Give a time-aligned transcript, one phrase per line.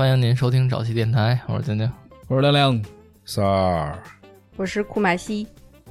[0.00, 1.92] 欢迎您收听早期电台，我是晶晶。
[2.26, 2.82] 我是亮亮
[3.26, 4.02] 三儿
[4.56, 5.46] 我是库玛西，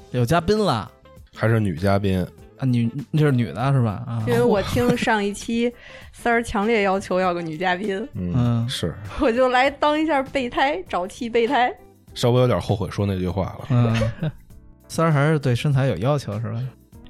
[0.09, 0.91] 有嘉宾了
[1.35, 2.25] 还是女嘉宾，
[2.57, 4.03] 啊，女这是女的是吧？
[4.07, 5.71] 啊，因为我听上一期
[6.11, 11.71] 三儿强烈要求要个女嘉宾，嗯，嗯是我就来当一下备胎，早期备胎。
[12.15, 13.67] 稍微有点后悔说那句话了。
[13.69, 14.31] 嗯，
[14.89, 16.59] 三儿还是对身材有要求是吧？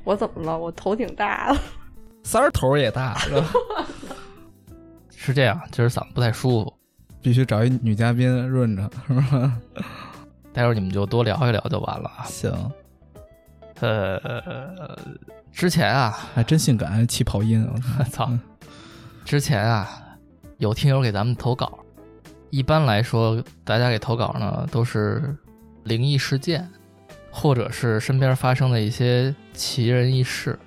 [0.04, 0.58] 我怎么了？
[0.60, 1.60] 我头挺大的，
[2.24, 3.46] 三儿头也大是吧？
[5.16, 6.74] 是这样，今儿嗓子不太舒服，
[7.22, 9.58] 必须找一女嘉宾润着是吧？
[10.54, 12.24] 待会儿你们就多聊一聊就完了啊。
[12.26, 12.72] 行，
[13.80, 14.98] 呃，
[15.52, 18.32] 之前啊，还真性感，气泡音，我操 操，
[19.24, 19.88] 之前啊，
[20.58, 21.80] 有听友给咱们投稿，
[22.50, 25.36] 一般来说，大家给投稿呢都是
[25.84, 26.68] 灵异事件，
[27.32, 30.58] 或者是身边发生的一些奇人异事。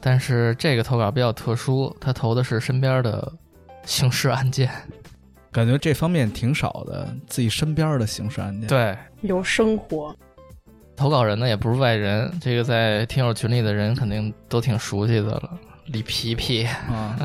[0.00, 3.32] 但是这个投稿比较特殊，他投的是身边的
[3.86, 4.70] 刑事案件。
[5.54, 10.12] 感觉这方面挺少的，自己身边的刑事案件。，对，有生活，
[10.96, 15.50] 投稿人呢也不是外人，这个在听友群里的人肯定都挺熟悉的了，
[15.86, 16.64] 李皮皮。
[16.64, 17.16] 啊，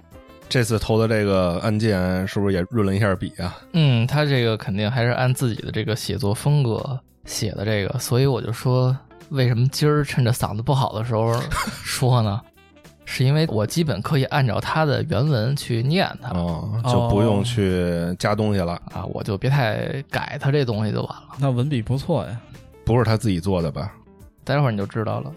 [0.50, 3.58] 这次投的这个案件是不是也润了一下笔啊？
[3.72, 8.94] 嗯，他这个肯定还是按自己的这个写作风格写的这个，所以我就说，
[9.30, 11.34] 为什么今儿趁着嗓子不好的时候
[11.82, 12.38] 说呢？
[13.10, 21.28] 是因为我基本可以按照他的原文去念它、哦，就不用去加东西了，啊，我就别太改他这东西就完了。
[21.38, 22.38] 那文笔不错呀。
[22.84, 23.94] 不是他自己做的吧？
[24.44, 25.32] 待会儿你就知道了。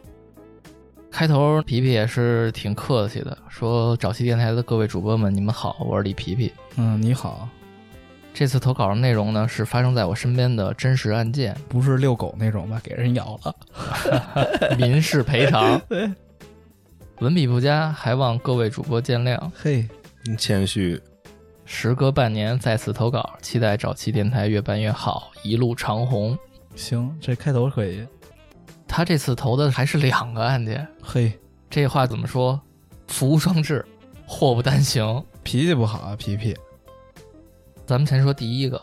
[1.09, 6.51] 开头皮皮也是挺客气的，说早期电台的各位主播们，你们好，我是李皮皮。
[6.75, 7.47] 嗯，你好，
[8.33, 12.81] 这次投稿的内容呢是发生在我身边的真实案件，不是遛狗那种吧？
[12.83, 13.55] 给人咬了。
[14.77, 15.81] 民事赔偿。
[17.21, 19.39] 对，文笔不佳，还望各位主播见谅。
[19.55, 19.87] 嘿，
[20.39, 20.99] 谦虚，
[21.65, 26.35] 时隔半年再次投稿，期待早期电台越办越好，一路长虹。
[26.75, 28.07] 行，这开头可以。
[28.87, 31.39] 他这次投的还是两个案件，嘿，
[31.69, 32.59] 这话怎么说？
[33.07, 33.85] 福无双至，
[34.25, 35.23] 祸不单行。
[35.43, 36.57] 脾气不好啊，皮皮。
[37.85, 38.81] 咱们先说第一个，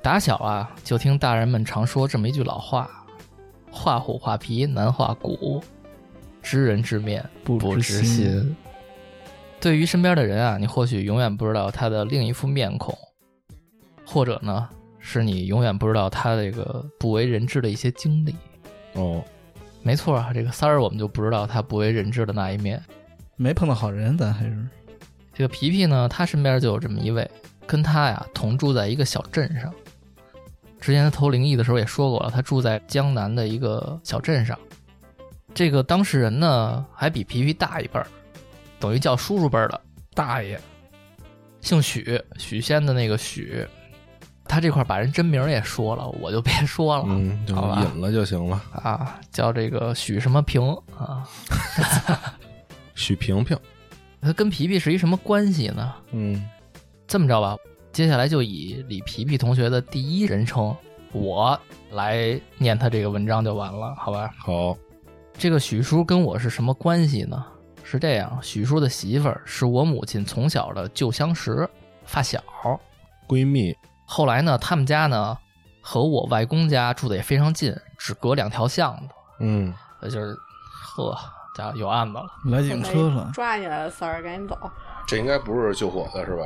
[0.00, 2.88] 打小啊就听大人们常说这么一句老话
[3.72, 5.60] ：“画虎画皮难画骨，
[6.48, 8.56] 知人知面不不知心。”
[9.60, 12.96] 对于身边的人啊，你或许永远不知道他的另一副面孔，
[14.06, 14.66] 或者呢，
[14.98, 18.34] 是你永远不知道他这个不为人知的一些经历。
[18.94, 19.22] 哦，
[19.82, 22.82] 没错啊，这个三儿我们就不知道他不为人知的那一面。
[23.36, 24.66] 没碰到好人，咱还是
[25.34, 27.30] 这个皮皮呢，他身边就有这么一位，
[27.66, 29.74] 跟他呀同住在一个小镇上。
[30.80, 34.56] 之前他投灵异的时候也说过了，他住在江南的一个小镇上。
[35.54, 38.06] 这个当事人呢，还比皮皮大一辈儿，
[38.78, 39.80] 等于叫叔叔辈儿的，
[40.14, 40.60] 大爷。
[41.60, 43.66] 姓许，许仙的那个许。
[44.50, 48.58] 他这块儿把人真名也说了，我就别说了、嗯，就好吧引了就行了。
[48.72, 50.62] 啊，叫这个许什么平
[50.96, 51.28] 啊。
[52.96, 53.54] 许平平，
[54.22, 55.94] 他跟皮皮是一什么关系呢？
[56.12, 56.48] 嗯，
[57.06, 57.58] 这么着吧，
[57.92, 60.74] 接下来就以李皮皮同学的第一人称
[61.12, 61.60] 我
[61.90, 64.30] 来念他这个文章就完了，好吧？
[64.38, 64.74] 好，
[65.38, 67.46] 这个许叔跟我是什么关系呢？
[67.84, 71.66] 是这样，许叔的媳妇儿是我母亲从小的旧相识
[72.04, 72.42] 发小，
[73.28, 73.72] 闺蜜，
[74.04, 75.38] 后来呢，他们家呢
[75.80, 80.36] 和我外公家住的也非常近，只隔两条巷子，嗯，呃就是
[80.96, 81.16] 呵，
[81.56, 83.30] 家有案子了，来警车了。
[83.32, 84.58] 抓起来了，三儿，赶紧走。
[85.06, 86.42] 这应该不是救火的是吧？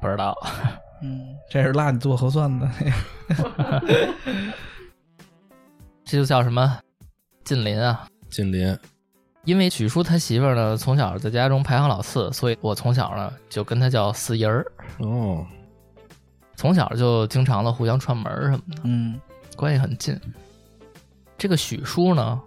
[0.00, 0.32] 不知道。
[1.02, 2.70] 嗯，这是拉你做核酸的。
[6.04, 6.78] 这就叫什么
[7.44, 8.06] 近邻啊？
[8.30, 8.76] 近邻，
[9.44, 14.64] 因为许叔他媳妇儿呢，从小在家中排行老四，所以我从小呢就跟他叫四姨儿，
[14.98, 15.46] 哦，
[16.56, 19.20] 从小就经常的互相串门什么的，嗯，
[19.56, 20.18] 关系很近。
[21.36, 22.40] 这个许叔呢，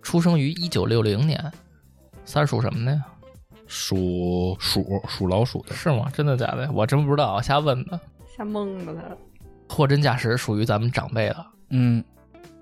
[0.00, 1.52] 出生于一九六零年，
[2.24, 3.04] 三儿属什么的呀？
[3.66, 6.10] 属鼠，属老鼠的，是吗？
[6.12, 6.70] 真的假的？
[6.72, 7.98] 我真不知道，瞎问的。
[8.36, 9.02] 瞎蒙的他。
[9.68, 11.46] 货真价实，属于咱们长辈了。
[11.70, 12.04] 嗯，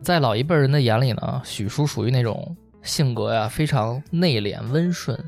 [0.03, 5.19] 在老一辈人的眼里呢，许叔属于那种性格呀非常内敛温顺，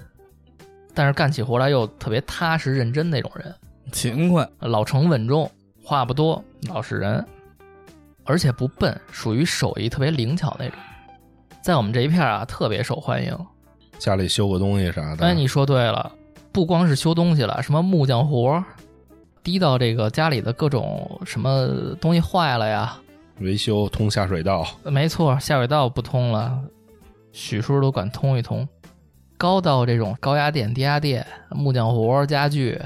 [0.95, 3.55] 但是干起活来又特别踏实认真那种人。
[3.93, 4.49] 勤快。
[4.61, 5.51] 老成稳重，
[5.85, 7.25] 话不多，老实人，
[8.25, 10.79] 而且不笨，属于手艺特别灵巧那种，
[11.61, 13.37] 在我们这一片啊特别受欢迎。
[13.99, 15.27] 家里修个东西啥的。
[15.27, 16.11] 哎，你说对了，
[16.51, 18.65] 不光是修东西了，什么木匠活，
[19.43, 21.69] 低到这个家里的各种什么
[22.01, 22.97] 东西坏了呀，
[23.41, 26.61] 维修通下水道，没错，下水道不通了，
[27.33, 28.69] 许叔都管通一通。
[29.37, 32.81] 高到这种高压电、低压电、木匠活、家具，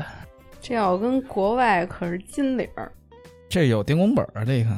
[0.61, 2.91] 这要跟国外可是金领儿，
[3.49, 4.71] 这有电工本儿啊，这个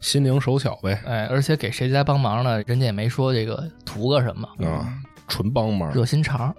[0.00, 4.90] 心灵手巧呗，哎，而且给谁家帮忙呢，人家也没说这个图个什么，啊，
[5.28, 5.92] 纯帮忙。
[5.92, 6.54] 热心肠。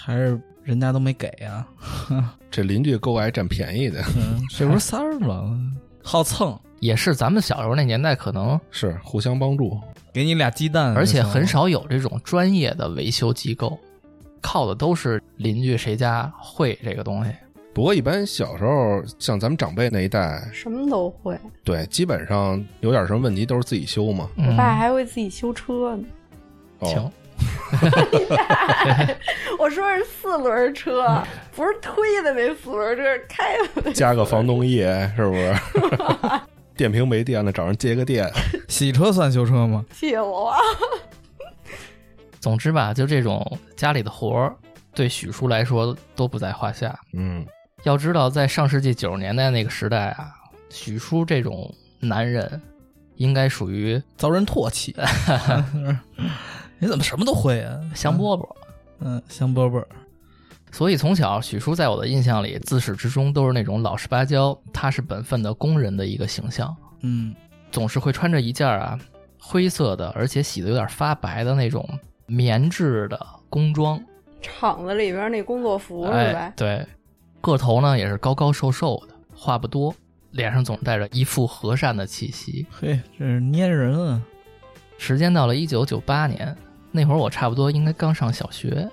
[0.00, 1.66] 还是人家都没给啊。
[2.50, 5.58] 这邻居够爱占便宜的，嗯，这不是三儿吗？
[6.04, 9.78] 好蹭，也是咱们小时候那年代，可能是互相帮助。
[10.12, 11.46] 给你俩鸡蛋，而且很。
[11.46, 13.78] 少有这种专业的维修机构，
[14.42, 17.32] 靠的都是邻居谁家会这个东西。
[17.72, 21.38] 不过一般小时候，像咱们长辈那一代，什么都会。
[21.64, 24.28] 对，基本上有点什么问题都是自己修嘛。
[24.36, 26.04] 嗯我爸还会自己修车呢。
[26.80, 27.10] 哦行，，
[29.58, 31.22] 我说是四轮车，
[31.54, 33.92] 不是推的那四轮车，是开的。
[33.92, 35.54] 加个防冻液是不是？
[36.78, 38.30] 电瓶没电了，找人接个电。
[38.68, 39.84] 洗车算修车吗？
[39.92, 40.56] 谢我啊！
[42.38, 44.54] 总之吧，就这种家里的活儿，
[44.94, 46.96] 对许叔来说都不在话下。
[47.14, 47.44] 嗯，
[47.82, 50.32] 要知道，在上世纪九十年代那个时代啊，
[50.70, 52.62] 许叔这种男人，
[53.16, 54.94] 应该属于遭人唾弃。
[56.78, 57.76] 你怎么什么都会啊？
[57.92, 58.48] 香饽饽。
[59.00, 59.84] 嗯，香饽饽。
[60.70, 67.34] 所以从小，许叔在我的印象里，自始至终都是那种老实巴交、踏实本分的工人的一个形象，嗯，
[67.70, 68.98] 总是会穿着一件啊
[69.40, 71.88] 灰色的，而且洗的有点发白的那种
[72.26, 73.18] 棉质的
[73.48, 74.00] 工装，
[74.40, 76.52] 厂子里边那工作服是哎吧，？
[76.54, 76.86] 对，
[77.40, 79.94] 个头呢也是高高瘦瘦的，话不多，
[80.32, 82.66] 脸上总带着一副和善的气息。
[82.70, 84.22] 嘿，这是粘人啊。
[84.98, 86.54] 时间到了一九九八年，
[86.90, 88.88] 那会儿我差不多应该刚上小学。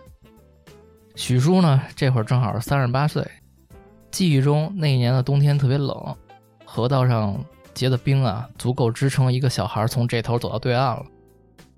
[1.16, 3.26] 许叔呢，这会儿正好是三十八岁。
[4.12, 6.16] 记忆中那一年的冬天特别冷，
[6.66, 7.38] 河道上
[7.74, 11.04] 结的冰啊，足够支撑一个小孩从这头走到对岸了。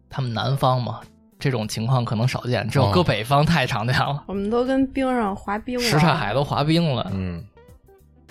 [0.09, 1.01] 他们南方嘛，
[1.39, 7.09] 这种情况可能少见，只有搁哦北方太常见了，我们都跟冰上滑冰了，什刹海都滑冰了。
[7.13, 7.43] 嗯，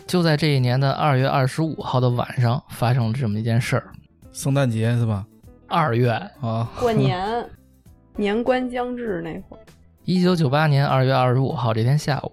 [0.06, 3.93] 就在这一年的二月二十五号的晚上，发生了这么一件事儿。
[4.32, 5.25] 圣诞节是吧？
[5.69, 6.11] 二月，
[6.41, 7.44] 啊，过年，
[8.17, 9.61] 年关将至那会儿，
[10.06, 12.31] 一九九八年二月二十五号这天下午，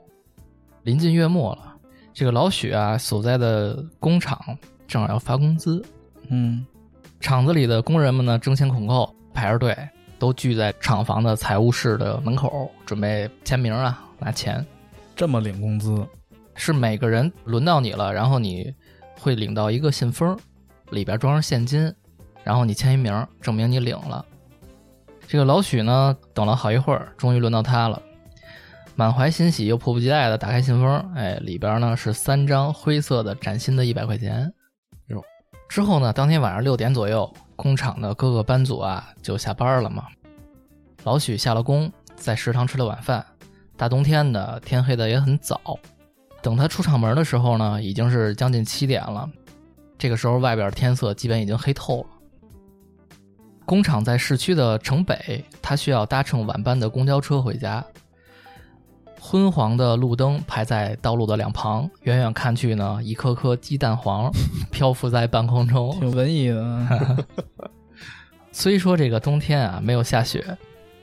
[0.84, 1.76] 临近月末了，
[2.14, 4.40] 这个老许啊所在的工厂
[4.88, 5.84] 正好要发工资，
[6.30, 6.64] 嗯，
[7.20, 9.76] 厂子里的工人们呢争先恐后排着队，
[10.20, 14.64] 都聚在厂房的财务室的门口，准备签名啊拿钱。
[15.16, 16.06] 这么领工资，
[16.54, 18.72] 是每个人轮到你了，然后你
[19.20, 20.38] 会领到一个信封，
[20.92, 21.92] 里边装上现金，
[22.44, 24.24] 然后你签一名，证明你领了。
[25.28, 28.02] 这个老许呢，等了好一会儿，终于轮到他了，
[28.96, 34.54] 满怀欣喜又迫不及待的打开信封，哎，里边呢是三张灰色的崭新的一百块钱。
[35.08, 35.24] 哟，
[35.68, 40.06] 之后呢，当天晚上六点左右，工厂的各个班组啊就下班了嘛。
[41.04, 43.26] 老许下了工，在食堂吃了晚饭。
[43.76, 45.60] 大冬天的，天黑的也很早。
[46.44, 49.28] 等他出厂门的时候呢，已经是将近七点了。
[49.98, 52.08] 这个时候，外边天色基本已经黑透了。
[53.66, 57.84] 工厂在市区的城北，他需要搭乘晚班的公交车回家。
[59.20, 64.30] 昏黄的路灯排在道路的两旁，远远看去呢，一颗颗鸡蛋黄
[64.70, 65.98] 漂浮在半空中。
[65.98, 67.18] 挺文艺的啊。
[68.52, 70.46] 虽说这个冬天啊没有下雪，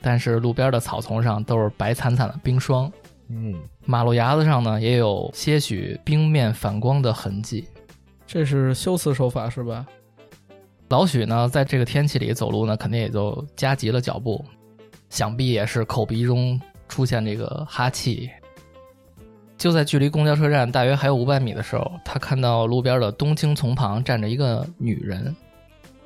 [0.02, 2.92] 但是路边的草丛上都是白惨惨的冰霜，
[3.28, 3.54] 嗯，
[3.86, 7.66] 马路牙子上呢也有些许冰面反光的痕迹。
[8.26, 9.86] 这是修辞手法是吧？
[10.90, 14.44] 老许呢，在这个天气里走路呢，肯定也就加急了脚步，
[15.08, 18.28] 想必也是口鼻中出现这个哈气。
[19.56, 25.34] 就在距离公交车站大约还有五百米的时候，他看到路边的冬青丛旁站着一个女人，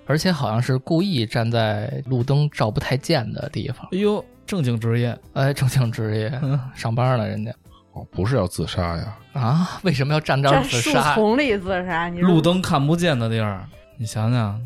[0.04, 3.88] 而且好像是故意站在路灯照不太见的地方。
[3.90, 7.50] 哎呦，正经职业，哎，正经职业，嗯上班呢，人家
[7.94, 9.16] 哦，不是要自杀呀？
[9.32, 11.14] 啊，为什么要站这自杀？
[11.14, 14.64] 丛里自杀，你路灯看不见的地儿，你想想，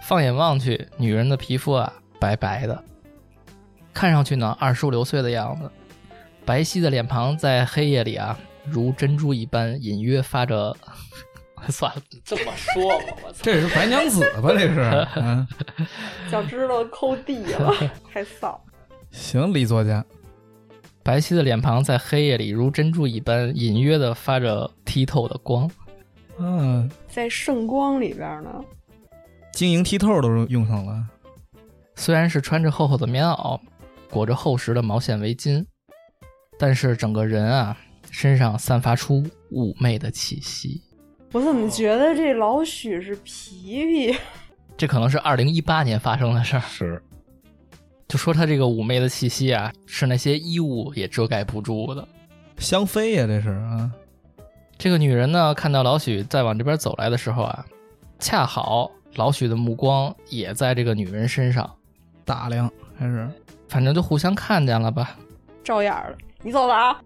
[0.00, 2.84] 放眼望去，女人的皮肤啊白白的，
[3.92, 5.70] 看上去呢二十五六岁的样子，
[6.44, 10.76] 白皙的脸庞在黑夜里啊如珍珠一般，隐约发着。
[11.70, 13.38] 算了，这么说吧，我操！
[13.40, 14.50] 这是白娘子吧？
[14.52, 15.48] 这是， 嗯，
[16.30, 17.72] 脚趾头抠地了，
[18.12, 18.54] 太臊。
[19.10, 20.04] 行，李作家，
[21.02, 25.70] 白皙的脸庞在黑夜里如珍珠一般，隐约的发着剔透的光。
[26.38, 28.52] 嗯，在圣光里边呢，
[29.52, 31.06] 晶莹剔透都用上了，
[31.94, 33.60] 虽然是穿着厚厚的棉袄，
[34.10, 35.64] 裹着厚实的毛线围巾，
[36.58, 37.76] 但是整个人啊
[38.10, 40.82] 身上散发出妩媚的气息。
[41.30, 44.18] 我怎么觉得这老许是皮皮？
[44.76, 46.60] 这可能是二零一八年发生的事儿。
[46.62, 47.00] 是，
[48.08, 52.08] 就说他这个妩媚的气息啊，是那些衣物也遮盖不住的。
[52.58, 53.88] 香妃呀，这是啊，
[54.76, 57.64] 这个女人呢，看到老许在往这边走来的时候啊，
[58.18, 61.70] 恰好老许的目光也在这个女人身上，
[62.24, 63.28] 打量还是
[63.68, 65.16] 反正就互相看见了吧。
[65.62, 66.16] 照眼儿了。
[66.42, 67.00] 你走了啊？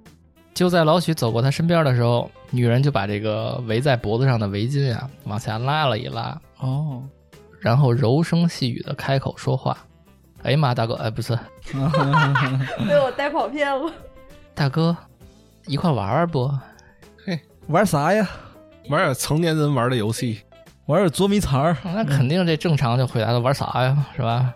[0.53, 7.01] 就在老许走过他身边的时候，女人就把这个围在脖子上的围巾啊往下拉了一拉，哦，
[7.61, 9.79] 然后柔声细语的开口说话
[10.43, 11.39] ：“哎呀妈，大哥，哎，不是
[12.89, 13.93] 被我带跑偏了。
[14.55, 14.97] 大哥，
[15.67, 16.51] 一块玩玩不？
[17.69, 18.29] 玩啥呀？
[18.89, 20.41] 玩点成年人玩的游戏，
[20.87, 21.77] 玩点捉迷藏儿。
[21.85, 24.53] 那肯定这正常就回答的玩啥呀，是吧？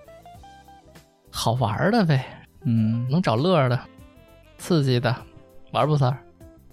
[1.30, 2.24] 好玩的呗，
[2.64, 3.78] 嗯，能找乐的，
[4.58, 5.14] 刺激的，
[5.72, 6.18] 玩不三儿？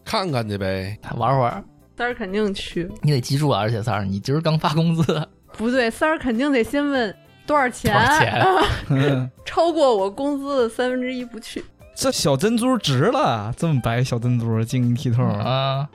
[0.06, 0.98] 看看去呗。
[1.16, 1.64] 玩会儿。
[1.98, 5.28] 三儿肯定去，你得记住啊，而且三儿，你今儿刚发工资，
[5.58, 7.14] 不对，三儿肯定得先问
[7.46, 7.94] 多少钱，
[8.42, 11.62] 多少钱 超过我工资的三分之一不去。
[11.94, 15.22] 这小珍珠值了，这么白小珍珠晶莹剔透。
[15.22, 15.90] 啊，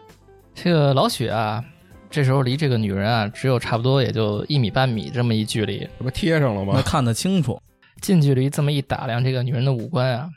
[0.54, 1.62] 这个老许啊，
[2.08, 6.74] 这时候离这个女人啊，只有差不多也就一米半米这么一距离，这不贴上了吗？
[6.76, 7.60] 那看得清楚，
[8.00, 10.30] 近距离这么一打量这个女人的五官啊，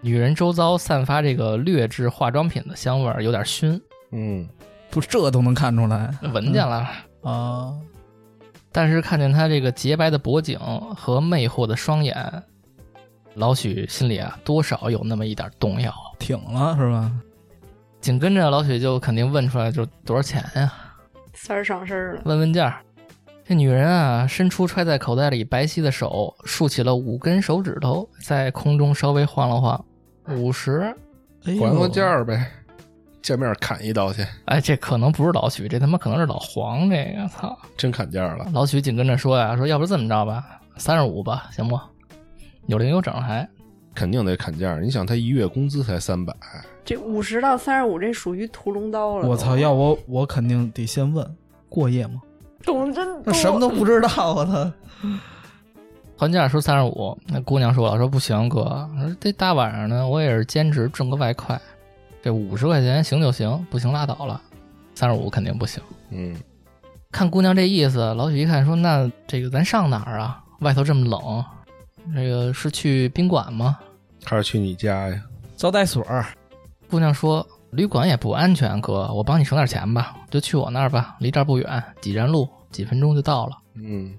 [0.00, 3.80] 女人周遭散发这个劣质化妆品的香味儿，有点熏，
[4.12, 4.48] 嗯，
[4.90, 6.88] 不这都能看出来闻见了。
[7.22, 7.74] 啊？
[8.72, 10.58] 但是看见她这个洁白的脖颈
[10.96, 12.42] 和魅惑的双眼，
[13.34, 15.92] 老许心里啊多少有那么一点动摇。
[16.18, 17.12] 挺了是吧？
[18.00, 20.72] 紧跟着老许就肯定问出来，就多少钱呀？
[21.34, 22.80] 三儿上身了，问问价儿。
[23.44, 29.84] 这女人啊，伸出揣在口袋里白皙的手，竖起了五根手指头，在空中稍微晃了晃，
[30.28, 30.94] 五十。
[31.42, 32.46] 还个价儿呗，
[33.22, 36.88] 见面砍一刀去，哎，这可能不是老许，这他妈可能是老黄。
[36.88, 37.58] 这个操！
[37.76, 38.46] 真砍价了。
[38.52, 40.44] 老许紧跟着说呀，说要不这么着吧，
[40.76, 41.80] 三十五吧，行不？
[42.66, 43.48] 有零有整还。
[44.00, 44.80] 肯定得砍价儿。
[44.80, 46.34] 你想，他一月工资才三百，
[46.86, 49.28] 这五十到三十五，这属于屠龙刀了。
[49.28, 49.58] 我操！
[49.58, 51.36] 要我我肯定得先问
[51.68, 52.22] 过夜吗？
[52.64, 54.72] 懂得真多，那什么都不知道啊！
[56.16, 61.60] 他还价说三十五，那姑娘说了，说不行，哥，说这大晚上的我也是兼职挣个外快，
[62.22, 64.40] 这五十块钱行就行，不行拉倒了，
[64.94, 65.82] 三十五肯定不行。
[66.08, 66.34] 嗯，
[67.12, 70.42] 看姑娘这意思，老许一看说：“那这个咱上哪儿啊？
[70.60, 71.44] 外头这么冷，
[72.14, 73.78] 这个是去宾馆吗
[74.24, 75.22] 还是去你家呀？
[75.56, 76.26] 招待所儿？”
[76.90, 83.56] 姑娘说：“旅馆也不安全，哥，我帮你省点钱吧，就去我那儿吧，离这儿不远，几站路，几分钟就到了。
[83.74, 84.12] 嗯，”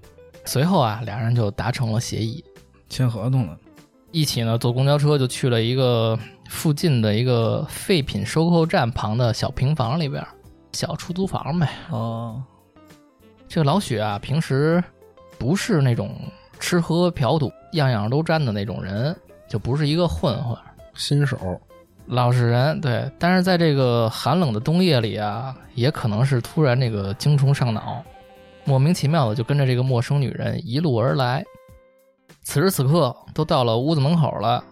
[0.45, 2.43] 随后啊，俩人就达成了协议，
[2.89, 3.57] 签合同了。
[4.13, 10.25] 一起呢坐公交车就去了一个附近的一个废品收购站旁的小平房里边，
[10.73, 11.69] 小出租房呗。
[11.89, 12.43] 哦，
[13.47, 14.83] 这个老许啊，平时
[15.37, 16.13] 不是那种
[16.59, 19.15] 吃喝嫖赌样样都沾的那种人，
[19.51, 20.57] 就不是一个混混，
[20.93, 21.59] 新手，
[22.05, 22.79] 老实人。
[22.79, 28.01] 对，但是在这个寒冷的冬夜里啊，也可能是突然这个精虫上脑，
[28.63, 31.43] 莫名其妙的就跟着这个陌生女人一路而来。
[32.43, 34.63] 此时此刻，都到了屋子门口了，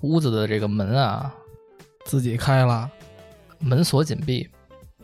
[0.00, 1.30] 屋子的这个门啊，
[2.06, 2.90] 自己开了，
[3.58, 4.48] 门锁紧闭，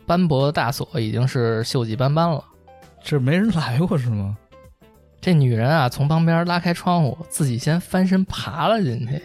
[0.07, 2.43] 斑驳的大锁已经是锈迹斑斑了。
[3.03, 4.35] 这没人来过是吗？
[5.23, 9.21] 这女人啊，从旁边拉开窗户，自己先翻身爬了进去，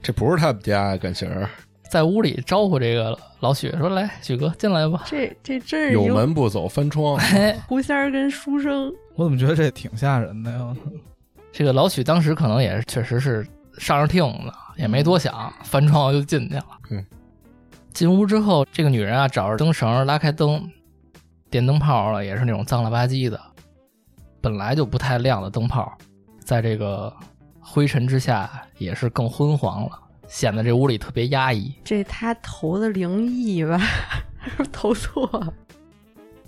[0.00, 1.50] 这不是他们家呀，感情儿
[1.90, 5.02] 在屋里招呼这个老许说：“来，许哥进来吧。
[5.06, 7.18] 这这真是有门不走翻窗。
[7.18, 10.72] 嘿，狐仙儿跟书生，我怎么觉得这挺吓人的呀？
[11.50, 13.44] 这个老许当时可能也是确实是
[13.76, 16.66] 上着听的，也没多想，翻窗户就进去了。
[16.92, 17.04] 嗯，
[17.92, 20.70] 进屋之后，这个女人啊找着灯绳拉开灯，
[21.50, 23.40] 电灯泡了也是那种脏了吧唧的，
[24.40, 25.92] 本来就不太亮的灯泡，
[26.38, 27.12] 在这个
[27.60, 29.90] 灰尘之下也是更昏黄了，
[30.26, 31.72] 显得这屋里特别压抑。
[31.84, 33.80] 这他投的灵异吧？
[34.72, 35.52] 投错了？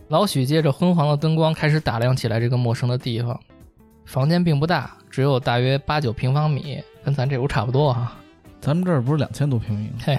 [0.08, 3.38] 老许借着昏黄的灯光开始打量起来这个陌生的地方。
[4.04, 8.12] 房间并不大，只有大约八九平方米，跟咱这屋差不多哈、
[8.60, 9.94] 咱们这儿不是两千多平米吗？
[10.02, 10.18] 嘿，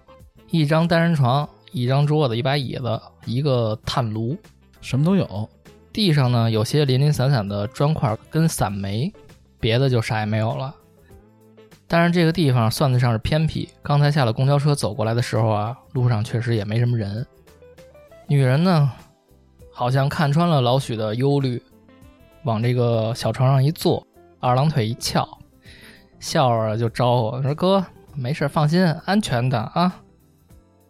[0.50, 4.36] 一张单人床，一张桌子，一把椅子，一个炭炉。
[4.80, 5.48] 什么都有。
[5.94, 9.12] 地上呢有些零零散散的砖块跟散煤，
[9.60, 10.74] 别的就啥也没有了。
[11.86, 13.68] 但是这个地方算得上是偏僻。
[13.80, 17.24] 刚才下了公交车走过来的时候啊，路上确实也没什么人。
[18.26, 18.90] 女人呢，
[19.72, 21.62] 好像看穿了老许的忧虑，
[22.42, 24.04] 往这个小床上一坐，
[24.40, 25.28] 二郎腿一翘，
[26.18, 27.84] 笑着就招呼说：“哥，
[28.16, 30.02] 没事，放心，安全的啊。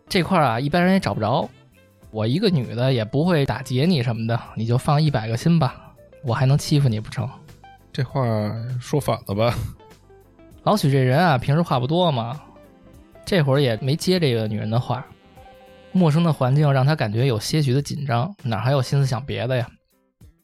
[0.08, 1.46] 这块啊，一般人也找不着。
[2.14, 5.92] 我一个女的也不会打劫你什么的，你就放一百个心吧，
[6.22, 7.28] 我还能欺负你不成？”
[7.92, 8.22] 这话
[8.80, 9.52] 说反了吧？
[10.62, 12.40] 老许这人啊，平时话不多嘛，
[13.24, 15.04] 这会儿也没接这个女人的话，
[15.90, 19.68] 陌生的环境让他感觉有些许的紧张，哪还有心思想别的呀？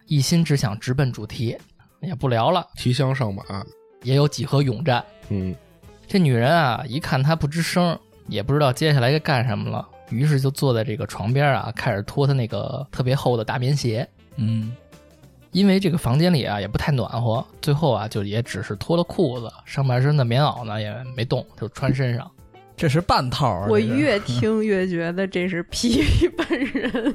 [0.09, 1.57] 一心只想直奔主题，
[2.03, 3.45] 也不聊了，提枪上马，
[4.03, 5.05] 也有几何勇战。
[5.29, 5.55] 嗯，
[6.09, 7.97] 这女人啊，一看他不吱声，
[8.27, 14.07] 也不知道接下来该干什么了，于是就坐在这个床边啊，开始脱他那个特别厚的大棉鞋。
[14.37, 14.75] 嗯，
[15.52, 22.31] 因为这个房间里啊也不太暖和，最后啊就也只是脱了裤子，上半身的棉袄呢也没动，就穿身上。
[22.76, 23.67] 这是半套啊。
[23.69, 27.14] 我越 听越觉得这是皮皮本人。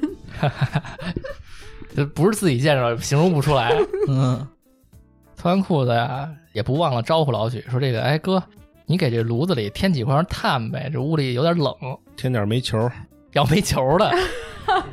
[1.96, 3.72] 这不是自己见着，形容不出来。
[4.08, 4.46] 嗯，
[5.36, 8.44] 脱完裤子呀，也不忘了招呼老许说：“这个，哎哥，
[8.86, 11.74] 你给这炉子里添几块炭呗，这屋里有点冷，
[12.16, 12.90] 添点煤球，
[13.34, 14.12] 要煤球的。”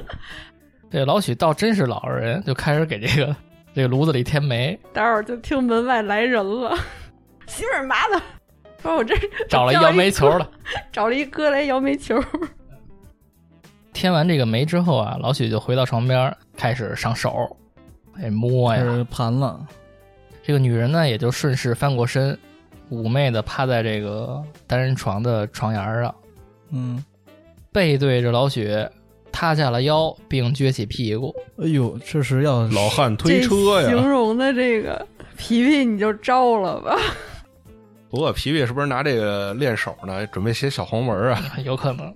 [0.90, 3.34] 这老许倒真是老实人，就开始给这个
[3.74, 6.76] 这个炉子里添煤，待会儿就听门外来人了，
[7.46, 8.20] 媳妇儿麻的，
[8.82, 9.14] 说我这
[9.48, 10.46] 找了一摇煤球的。
[10.92, 12.22] 找了一哥来摇煤球。
[13.92, 17.56] 添完这个煤之后啊，老许就回到床边开始上手，
[18.16, 19.66] 哎摸呀，盘了。
[20.42, 22.38] 这个女人呢，也就顺势翻过身，
[22.92, 26.14] 妩媚的趴在这个单人床的床沿上，
[26.70, 27.02] 嗯，
[27.72, 28.70] 背对着老许，
[29.32, 31.34] 塌下了腰，并撅起屁股。
[31.56, 34.08] 哎呦，这是要老汉推车呀形。
[34.08, 35.06] 容的这个
[35.38, 36.96] 皮皮你就招了吧？
[38.10, 40.26] 不过皮皮是不是拿这个练手呢？
[40.26, 41.40] 准备写小黄文啊？
[41.64, 42.14] 有可能。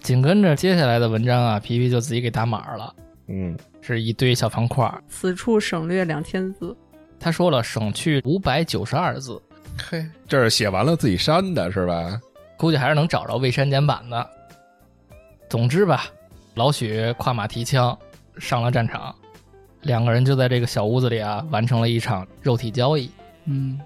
[0.00, 2.94] 紧跟着接下来的文章啊，皮皮就自己给打码了，
[3.28, 5.02] 嗯，是一堆小方块儿。
[5.08, 6.74] 此处省略两千字。
[7.18, 9.42] 他说了，省去五百九十二字，
[9.78, 12.20] 嘿，这是写完了自己删的是吧？
[12.56, 14.28] 估计还是能找着未删减版的。
[15.48, 16.06] 总之吧，
[16.54, 17.96] 老许跨马提枪
[18.38, 19.14] 上了战场，
[19.82, 23.10] 两个人就在这个小屋子里啊，完成了一场肉体交易。
[23.44, 23.80] 嗯，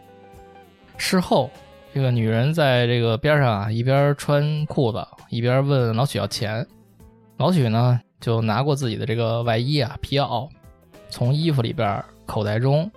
[0.96, 1.50] 事后，
[1.92, 6.66] 这个女人在这个边上啊，一边穿裤子，一边问老许要钱。
[7.37, 10.48] 老许呢，就拿过自己的这个外衣啊、皮袄，
[11.09, 12.90] 从衣服里边口袋中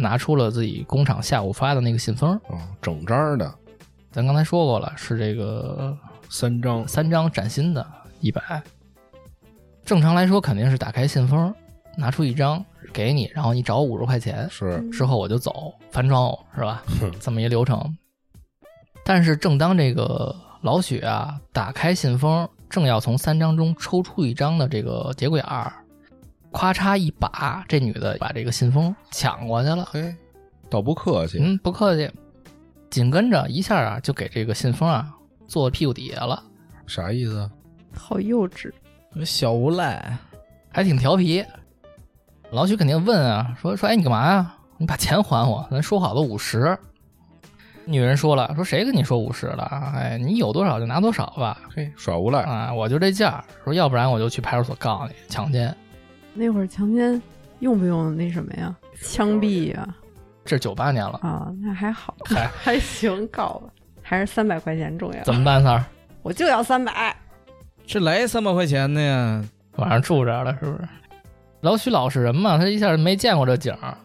[0.00, 2.32] 拿出了自己工厂下午发的那个信封。
[2.48, 3.54] 啊，整张的
[4.10, 5.96] 咱刚才说过了，是这个
[6.28, 7.86] 三张，三张崭新的，
[8.20, 8.62] 一百。
[9.84, 11.54] 正常来说，肯定是打开信封，
[11.96, 16.82] 拿出一张给你，然后你找我五十块钱，是之后我就走，翻窗户是吧？
[17.20, 17.96] 这么一流程。
[19.04, 25.72] 但是正当这个老许啊打开信封，正要从三张中抽出一张的这个节骨眼儿，
[26.52, 29.84] 咵嚓一把，这女的把这个信封抢过去了。
[29.84, 30.14] 嘿，
[30.68, 31.38] 倒不客气。
[31.40, 32.10] 嗯，不客气。
[32.90, 35.08] 紧跟着一下啊，就给这个信封啊
[35.46, 36.42] 坐屁股底下了，
[36.86, 37.48] 啥意思？
[37.94, 38.72] 好幼稚，
[39.24, 40.16] 小无赖。
[40.72, 41.44] 还挺调皮。
[42.50, 44.54] 老许肯定问啊，说说，哎，你干嘛呀？
[44.76, 46.76] 你把钱还我，咱说好的五十。
[47.84, 49.64] 女人说了，说谁跟你说五十了？
[49.94, 51.58] 哎，你有多少就拿多少吧。
[51.74, 52.42] 嘿，耍无赖。
[52.42, 53.44] 啊，我就这价儿。
[53.64, 55.76] 说要不然我就去派出所告你强奸。
[56.34, 57.20] 那会儿强奸
[57.58, 58.74] 用不用那什么呀？
[59.02, 59.88] 枪毙呀？
[60.44, 63.68] 这是九八年了，啊，那还好，还，还行，告吧，
[64.02, 65.22] 还是三百块钱重要。
[65.22, 65.84] 怎么办，三儿？
[66.22, 67.14] 我就要三百。
[67.86, 69.44] 这来三百块钱的呀，
[69.76, 70.88] 晚上住这儿了是不是？
[71.60, 73.96] 老许老实人嘛，他一下没见过这景儿，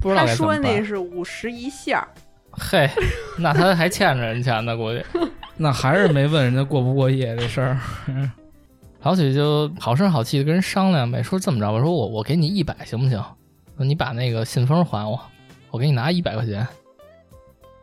[0.00, 0.34] 不知道他。
[0.34, 2.06] 说那是五十一下，
[2.50, 2.90] 嘿，
[3.38, 5.02] 那他还欠着人钱呢，估计。
[5.56, 7.78] 那还是没问人家过不过夜这事儿。
[9.06, 13.22] 老许就好声好气的跟人商量呗，说这么着吧，说我我给你一百行不行？
[13.76, 15.16] 说你把那个信封还我，
[15.70, 16.66] 我给你拿一百块钱。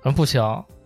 [0.01, 0.43] 说不行，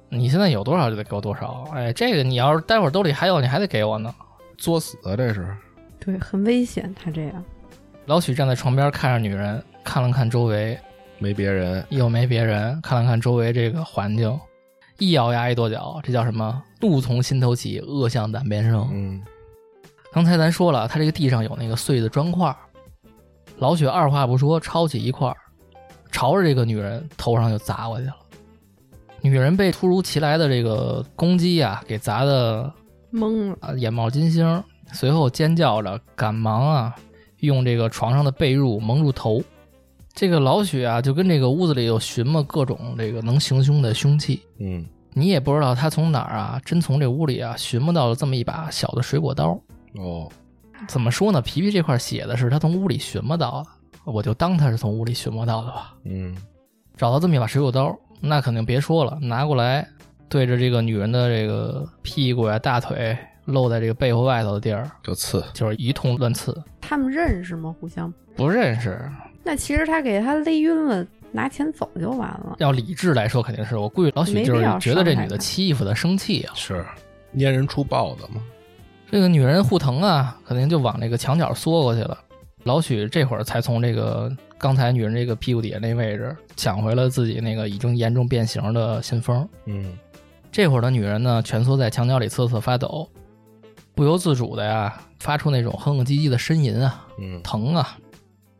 [0.09, 1.67] 你现在有多少就得给我多少。
[1.73, 4.13] 哎，这个你要是待会儿兜里还有，你还得给我呢。
[4.59, 5.15] 作死啊！
[5.15, 5.57] 这是
[5.99, 6.93] 对，很危险。
[6.93, 7.43] 他这样，
[8.05, 10.77] 老许站在床边看着女人，看了看周围，
[11.17, 11.83] 没别人。
[11.89, 14.39] 又没别人，看了看周围这个环境，
[14.99, 16.61] 一咬牙一跺脚，这叫什么？
[16.79, 18.87] 怒从心头起，恶向胆边生。
[18.93, 19.19] 嗯，
[20.11, 22.55] 刚才咱说了，他这个地上有那个碎的砖块儿，
[23.57, 25.37] 老许二话不说，抄起一块儿，
[26.11, 28.15] 朝着这个女人头上就砸过去了。
[29.21, 32.71] 女人被突如其来的这个攻击啊，给砸的
[33.11, 33.57] 懵了。
[33.61, 36.95] 啊眼冒金星，随后尖叫着，赶忙啊
[37.39, 39.41] 用这个床上的被褥蒙住头。
[40.13, 49.59] 这个老许啊，就跟这个屋子里有寻摸各种这个能行凶的凶器，嗯，你也不知道他从哪儿啊，真从这屋里啊寻摸到了这么一把小的水果刀。
[49.95, 50.29] 哦，
[50.87, 51.41] 怎么说呢？
[51.41, 55.95] 皮皮这块写的是他从屋里寻摸到的，我就当他是从屋里寻摸到的吧。
[56.03, 56.35] 嗯，
[56.95, 59.87] 找到这么一把水果刀，那肯定别说了，拿过来
[60.29, 65.43] 对着这个女人的这个屁股呀、大腿露在这个背后外头的地儿，就刺。
[65.53, 66.55] 就是一通乱刺。
[66.81, 67.73] 他们认识吗？
[67.79, 68.13] 互相？
[68.35, 69.09] 不认识，
[69.43, 72.55] 那其实他给他勒晕了，拿钱走就完了。
[72.59, 76.53] 要理智来说，肯定是我估计老许就是觉得这女的欺负他生气啊。
[76.53, 76.85] 是
[77.39, 78.41] 粘人出豹子嘛？
[79.09, 82.17] 这个女人护疼啊，肯定就往那个墙角缩过去了。
[82.63, 89.47] 老许这会儿才从这个刚才女人这个屁股底下那位置抢回了自己那个已经严重变形的信封。
[89.65, 89.97] 嗯，
[90.51, 93.07] 这会儿的女人呢，蜷缩在墙角里瑟瑟发抖，
[93.95, 97.97] 不由自主的呀，发出那种哼哼唧唧的呻吟啊，嗯，疼啊。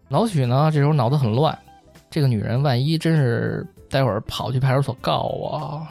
[0.07, 1.57] 老许呢，这时候脑子很乱，
[2.09, 5.85] 这个女人万一真是待会儿跑去派出所告我，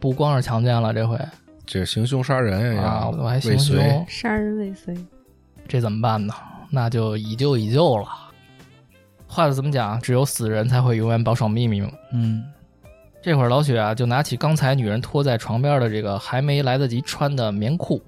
[0.00, 1.16] 不光是强奸了，这回
[1.70, 3.76] 这行凶杀人呀，啊，我还行凶，
[4.08, 4.96] 杀人未遂，
[5.68, 6.32] 这怎么办呢？
[6.70, 8.08] 那就以旧以旧了。
[9.26, 10.00] 话怎么讲？
[10.00, 11.90] 只有死人才会永远保守秘密嘛。
[12.14, 12.42] 嗯，
[13.20, 18.00] 这会儿老许啊，就拿起刚才女人拖在床边的这个还没来得及穿的棉裤，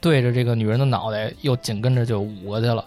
[0.00, 2.84] 对着这个女人的脑袋又紧跟着就捂过去了。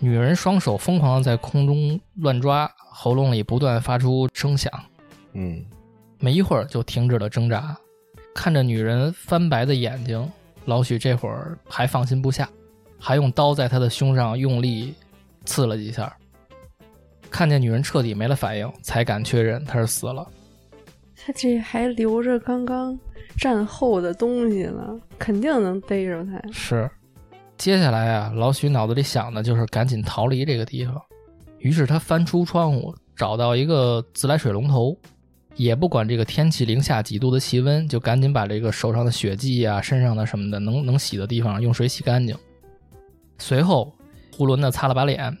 [0.00, 4.68] 女人双手疯狂的在空中乱抓，喉咙里不断发出声响，
[5.34, 5.64] 嗯，
[6.18, 7.76] 没一会儿就停止了挣扎。
[8.34, 10.30] 看着女人翻白的眼睛，
[10.64, 12.48] 老许这会儿还放心不下，
[12.98, 14.94] 还用刀在她的胸上用力
[15.44, 16.14] 刺了几下。
[17.30, 20.26] 看见女人彻底没了反应，才敢确认她是死了。
[21.24, 22.98] 他这还留着刚刚
[23.36, 26.42] 战后的东西呢，肯定能逮着他。
[26.52, 26.90] 是，
[27.56, 31.00] 接下来啊，老许脑子里想的就是赶紧逃离这个地方。
[31.58, 34.96] 于是他翻出窗户，找到一个自来水龙头，
[35.54, 42.36] 也不管这个天气零下几度的气温，就赶紧把这个手上的血迹啊、身上的什么的能能洗的地方用水洗干净。
[43.38, 43.94] 随后，
[44.36, 45.36] 囫囵的擦了把脸，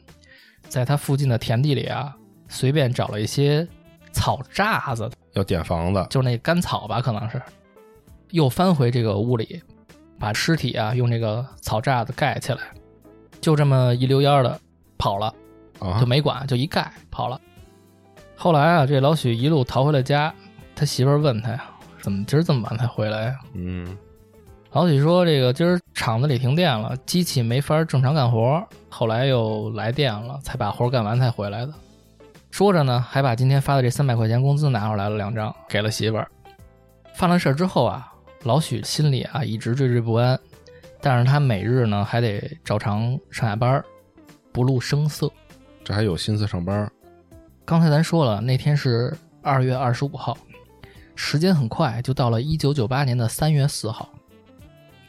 [0.68, 2.14] 在他附近的田地里啊，
[2.48, 3.66] 随便找了一些
[4.12, 7.40] 草渣子，要点房子，就是那干草吧，可能是，
[8.30, 9.62] 又翻回这个屋里，
[10.18, 12.58] 把尸体啊用这个草渣子盖起来，
[13.40, 14.60] 就这么一溜烟儿的
[14.98, 15.34] 跑了，
[15.78, 17.40] 啊就，没管，就一盖跑了。
[18.42, 20.34] 后来啊，这老许一路逃回了家，
[20.74, 21.62] 他媳妇儿问他呀，
[22.00, 23.38] 怎么今儿这么晚才回来呀？
[23.54, 23.96] 嗯，
[24.72, 31.72] 老许说：“这个今儿厂子里停电了，机器没法正常干活，后来又来电了，才把活干完才回来的。”
[32.50, 36.28] 说着呢，还把今天发的这三百块钱工资拿出来了两张，给了媳妇儿。
[37.14, 40.36] 犯了事儿之后啊，老许心里啊一直惴惴不安，
[41.00, 43.84] 但是他每日呢还得照常上下班儿，
[44.50, 45.30] 不露声色。
[45.84, 46.90] 这还有心思上班，
[47.72, 50.36] 刚才咱说了，那天是二月二十五号，
[51.16, 54.10] 时间很快就到了一九九八年的三月四号。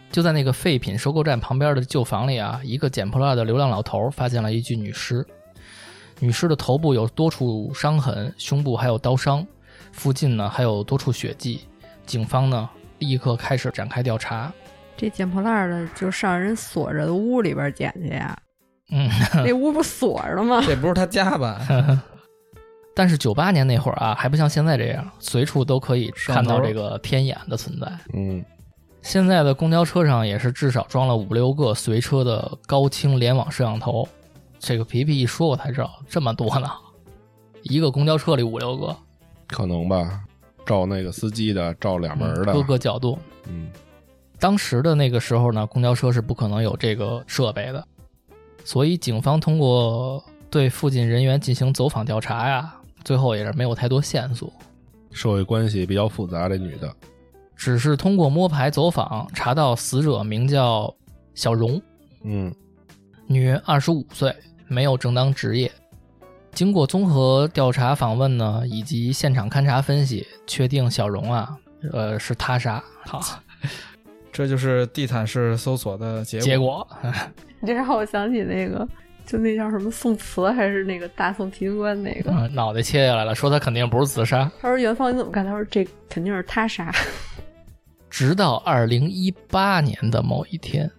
[0.09, 5.27] 就在那个废品收购站旁边的旧房里啊，一个捡破烂的流浪老头发现了一具女尸。
[6.21, 9.45] 女尸的头部有多处伤痕，胸部还有刀伤，
[9.91, 11.67] 附近呢还有多处血迹。
[12.05, 14.49] 警方呢立刻开始展开调查。
[14.95, 18.39] 这捡破烂的就上人锁着的屋里边捡去呀，
[18.89, 19.09] 嗯，
[19.43, 20.63] 那屋不锁着吗？
[20.65, 21.59] 这不是他家吧？
[22.95, 27.91] 但是九八年那会儿啊，还不像现在这样，随处都可以看到这个天眼的存在。
[28.13, 28.43] 嗯，
[29.01, 34.07] 现在的公交车上也是至少装了五六个随车的高清联网摄像头。
[34.59, 36.69] 这个皮皮一说，我才知道这么多呢，
[37.63, 38.95] 一个公交车里五六个，
[39.47, 40.21] 可能吧，
[40.65, 43.19] 照那个司机的，照两门的，各个角度。
[43.49, 43.69] 嗯，
[44.39, 47.85] 当时的那个时候呢，公交车是不可能有这个设备的，
[48.63, 52.73] 所以警方通过对附近人员进行走访调查呀，
[53.03, 54.51] 最后也是没有太多线索，
[55.11, 56.93] 社会关系比较复杂，这女的，
[57.55, 60.93] 只是通过摸排走访查到死者名叫
[61.35, 61.81] 小荣，
[62.23, 62.53] 嗯，
[63.27, 64.33] 女，二十五岁，
[64.67, 65.71] 没有正当职业。
[66.51, 71.57] 经过综合调查访问呢，以及现场勘查分析，确定小荣啊，
[71.91, 72.83] 呃，是他杀。
[73.05, 73.21] 好，
[74.31, 76.45] 这就是地毯式搜索的结果。
[76.45, 76.87] 结果
[77.59, 78.87] 你这让我想起那个，
[79.25, 82.31] 就那叫什么宋慈还是那个大宋提刑官那个。
[82.31, 84.51] 嗯脑袋切下来了，说他肯定不是自杀。
[84.61, 85.45] 他说元芳你怎么看？
[85.45, 86.91] 他说这肯定是他杀。
[88.09, 90.89] 直到二零一八年的某一天，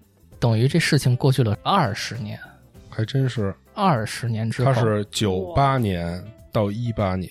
[0.41, 2.39] 等于这事情过去了二十年。
[2.91, 7.31] 还真是，二十年之后，他是九八年到一八年，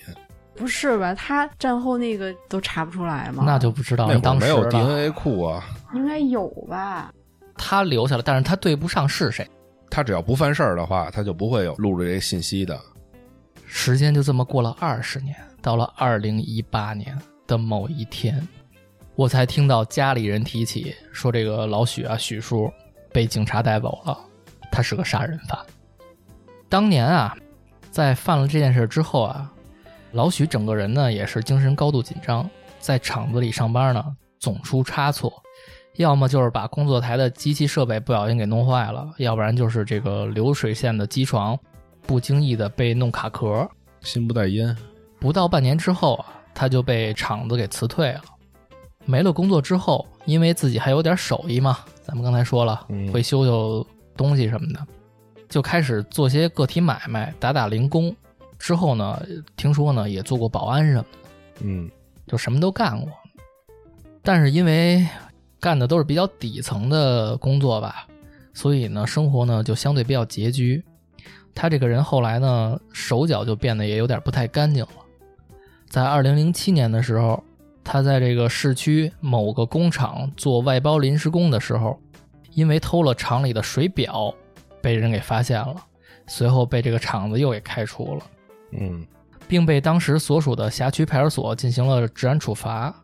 [0.54, 1.14] 不是吧？
[1.14, 3.44] 他战后那个都查不出来吗？
[3.46, 7.12] 那就不知道那当时没有 DNA 库啊，应该有吧？
[7.56, 9.46] 他留下了，但是他对不上是谁。
[9.94, 12.76] 他只要不犯事儿的话，他就不会有录入这些信息的。
[13.64, 18.44] 时间就这么过了二十年，到了二零一八年的某一天，
[19.14, 22.68] 我才听到家里人提起说，这个老许啊，许叔
[23.12, 24.18] 被警察带走了，
[24.68, 25.56] 他是个杀人犯。
[26.68, 27.36] 当年啊，
[27.92, 29.48] 在犯了这件事之后啊，
[30.10, 34.04] 老许整个人呢也是精神高度紧张，在厂子里上班呢
[34.40, 35.40] 总出差错，
[35.96, 41.58] 要么就是把工作台的机器设备不小心给弄坏了，要不然就是这个流水线的机床
[42.02, 43.68] 不经意的被弄卡壳。
[44.00, 44.76] 心不在焉。
[45.18, 48.20] 不到半年之后啊，他就被厂子给辞退了。
[49.06, 54.86] 没了工作之后，因为自己还有点手艺嘛，咱们刚才说了，嗯会修修东西什么的，
[55.48, 58.14] 就开始做些个体买卖，打打零工。
[58.58, 59.22] 之后呢，
[59.56, 61.18] 听说呢也做过保安什么的，
[61.60, 61.90] 嗯
[62.26, 63.10] 就什么都干过。
[64.22, 65.06] 但是因为
[65.64, 68.06] 干的都是比较底层的工作吧，
[68.52, 70.84] 所以呢，生活呢就相对比较拮据。
[71.54, 74.90] 他这个人后来呢，手脚就变得也有点不太干净了。
[75.88, 77.42] 在二零零七年的时候，
[77.82, 81.98] 他在这个市区某个工厂做外包临时工的时候，
[82.52, 84.34] 因为偷了厂里的水表，
[84.82, 85.76] 被人给发现了，
[86.26, 88.26] 随后被这个厂子又给开除了。
[88.72, 89.02] 嗯
[89.48, 92.94] 并被当时所属的辖区派出所进行了治安处罚。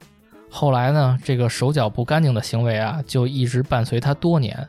[0.50, 4.68] 后来呢，这个手脚不干净的行为啊，就一直伴随他多年，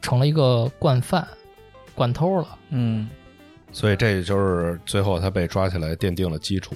[0.00, 1.26] 成了一个惯犯、
[1.94, 2.48] 惯偷了。
[2.70, 3.08] 嗯，
[3.70, 6.74] 所以这就是最后他被抓起来奠定了基础。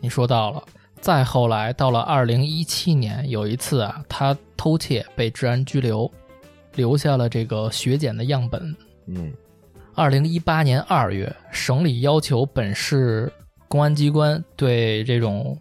[0.00, 0.62] 你说到了。
[0.98, 6.10] 再后来，到了二零一七年，有一次啊，他偷窃被治安拘留，
[6.74, 8.74] 留下了这个血检的样本。
[9.06, 9.32] 嗯
[9.94, 13.30] 二零一八年二月，省里要求本市
[13.68, 15.56] 公安机关对这种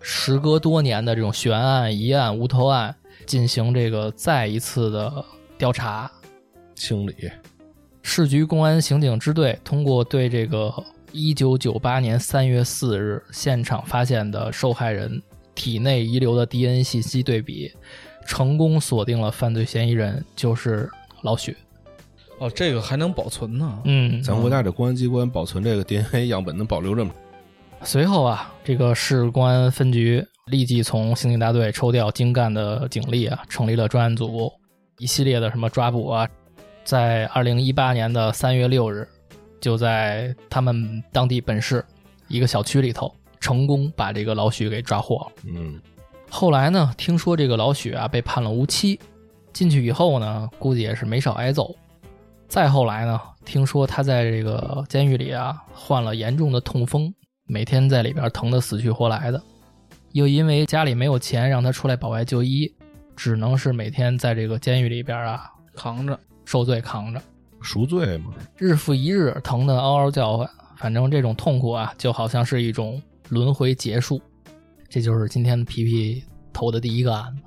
[0.00, 2.94] 时隔多年的这种悬案、疑案、无头案
[3.26, 5.24] 进行这个再一次的
[5.58, 6.10] 调查。
[6.74, 7.14] 清理。
[8.02, 10.72] 市局公安刑警支队通过对这个
[11.12, 15.22] 一九九八年三月四日现场发现的受害人
[15.54, 17.70] 体内遗留的 DNA 信息对比，
[18.24, 21.54] 成功锁定了犯罪嫌疑人就是老许。
[22.38, 23.82] 哦，这个还能保存呢。
[23.84, 27.12] 嗯，咱国家这公安机关保存这个 DNA 样本能保留这么，
[27.82, 34.52] 随后啊，这个市公安分局立即从刑警大队抽调精干的警力啊，成立了专案组，
[34.98, 36.28] 一系列的什么抓捕啊，
[36.84, 39.08] 在二零一八年的三月六日，
[39.60, 41.84] 就在他们当地本市
[42.28, 45.26] 一个小区里头，成功把这个老许给抓获了。
[45.46, 45.80] 嗯
[46.28, 49.00] 后来呢，听说这个老许啊被判了无期，
[49.52, 51.74] 进去以后呢，估计也是没少挨揍。
[52.46, 57.12] 再后来呢，听说他在这个监狱里啊患了严重的痛风，
[57.50, 59.42] 每天在里边疼得死去活来的。
[60.12, 62.72] 又因为家里没有钱让他出来保外就医，
[63.16, 67.20] 只能是每天在这个监狱里边啊扛着，受罪扛着，
[67.60, 68.32] 赎罪嘛。
[68.56, 70.48] 日复一日，疼得嗷嗷叫唤。
[70.76, 74.20] 反正这种痛苦啊，就好像是一种轮回结束。
[74.88, 77.42] 这就是今天的皮皮投的第一个案子。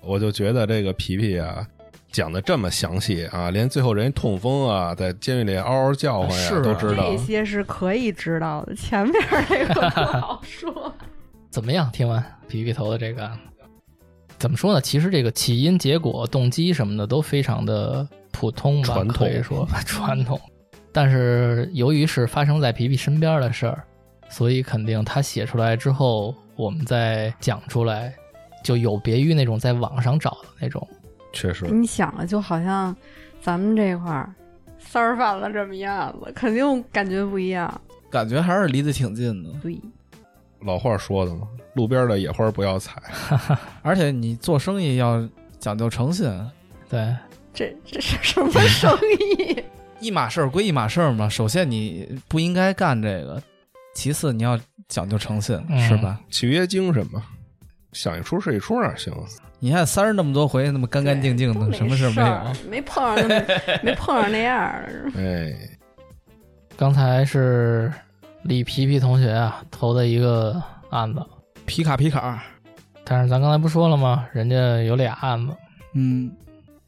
[0.00, 1.66] 我就觉得这个皮皮啊，
[2.12, 7.16] 讲的这么详细啊，连最后人家痛风啊，在监狱里嗷嗷叫唤呀，是啊都知道这。
[7.16, 9.14] 些是可以知道的，前面
[9.48, 10.94] 这个不好说。
[11.50, 11.90] 怎么样？
[11.90, 13.30] 听完皮皮头的这个，
[14.38, 14.80] 怎么说呢？
[14.80, 20.38] 其实这个起因、结果、动机什么的都非常的普通吧，传统可以说 传统。
[20.92, 23.82] 但是由于是发生在皮皮身边的事儿，
[24.28, 28.14] 所以肯定他写出来之后，我们再讲出来，
[28.62, 30.86] 就有别于那种在网上找的那种。
[31.32, 32.94] 确实，你想啊，就好像
[33.40, 34.32] 咱们这块儿
[34.78, 37.80] 三儿犯了这么一案子，肯定感觉不一样。
[38.10, 39.50] 感觉还是离得挺近的。
[39.62, 39.80] 对，
[40.60, 43.00] 老话说的嘛，路边的野花不要采。
[43.82, 45.26] 而且你做生意要
[45.58, 46.30] 讲究诚信，
[46.90, 47.16] 对，
[47.54, 48.90] 这这是什么生
[49.38, 49.62] 意？
[50.00, 51.28] 一码事儿归一码事儿嘛。
[51.28, 53.42] 首先你不应该干这个，
[53.94, 56.20] 其次你要讲究诚信，嗯是吧？
[56.28, 57.22] 契约精神嘛，
[57.92, 59.14] 想一出是一出哪行？
[59.64, 62.52] 你看三十那么多回，那么干干净净的，什么事没有？
[62.68, 63.46] 没碰上那么
[63.80, 65.12] 没碰上那样儿的是吧。
[65.18, 65.54] 哎，
[66.76, 67.92] 刚才是
[68.42, 71.24] 李皮皮同学啊投的一个案子，
[71.64, 72.42] 皮卡皮卡，
[73.04, 74.26] 但是咱刚才不说了吗？
[74.32, 75.54] 人家有俩案子，
[75.92, 76.28] 嗯，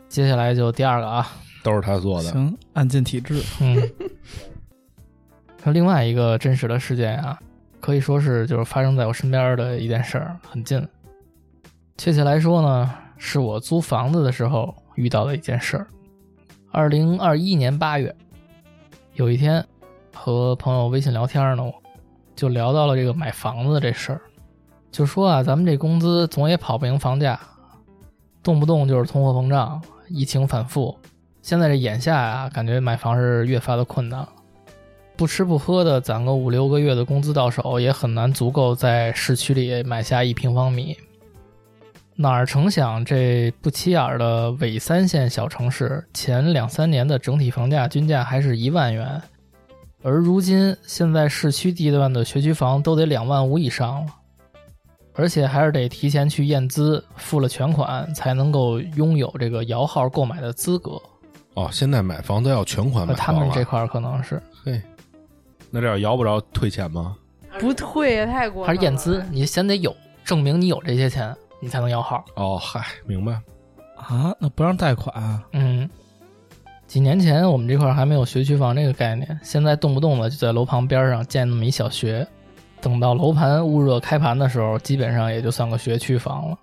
[0.09, 1.31] 接下来就第二个啊，
[1.63, 2.31] 都是他做的。
[2.33, 3.81] 行，案件体制，嗯，
[5.63, 7.39] 那另外一个真实的事件啊，
[7.81, 10.85] 可以说是就是发生在我身边的一件事儿，很近。
[11.97, 15.87] 确切来说呢，是我租房子的时候遇到的一件事儿。
[16.71, 18.15] 二零二一年八月，
[19.15, 19.65] 有一天
[20.13, 21.63] 和朋友微信聊天呢，
[22.35, 24.21] 就聊到了这个买房子这事儿，
[24.91, 27.39] 就说啊，咱们这工资总也跑不赢房价，
[28.43, 30.99] 动不动就是通货膨胀，疫情反复，
[31.43, 34.29] 现在这眼下呀、感觉买房是越发的困难了。
[35.17, 40.99] 不吃不喝的攒个五六个月的工资到手，也很难足够在市区里买下一平方米。
[42.17, 49.21] 哪儿成想，这不起眼儿的伪三线小城市，前两三年的整体房价均价还是一万元，
[50.03, 54.13] 而如今现在市区地段的学区房都得两万五以上了，
[55.15, 61.01] 而且还是得提前去验资，付了全款才能够拥有这个摇号购买的资格。
[61.55, 63.33] 哦，现在买房都要全款买呃，他。
[63.33, 64.81] 们这块儿可能是嘿，
[65.69, 67.17] 那这样摇不着退钱吗？
[67.59, 72.23] 不退太过分了，还是验资，你先得有证明你有这些钱，你才能摇号。
[72.37, 73.33] 哦，嗨，明白。
[73.97, 75.43] 啊，那不让贷款啊？
[75.53, 75.89] 嗯，
[76.87, 82.27] 几年前我们这块儿还没有学区房这个概念，现在动不动的就在楼旁边上建那么一小学，
[82.83, 86.59] 等到楼盘捂热开盘的时候，基本上也就算个学区房了。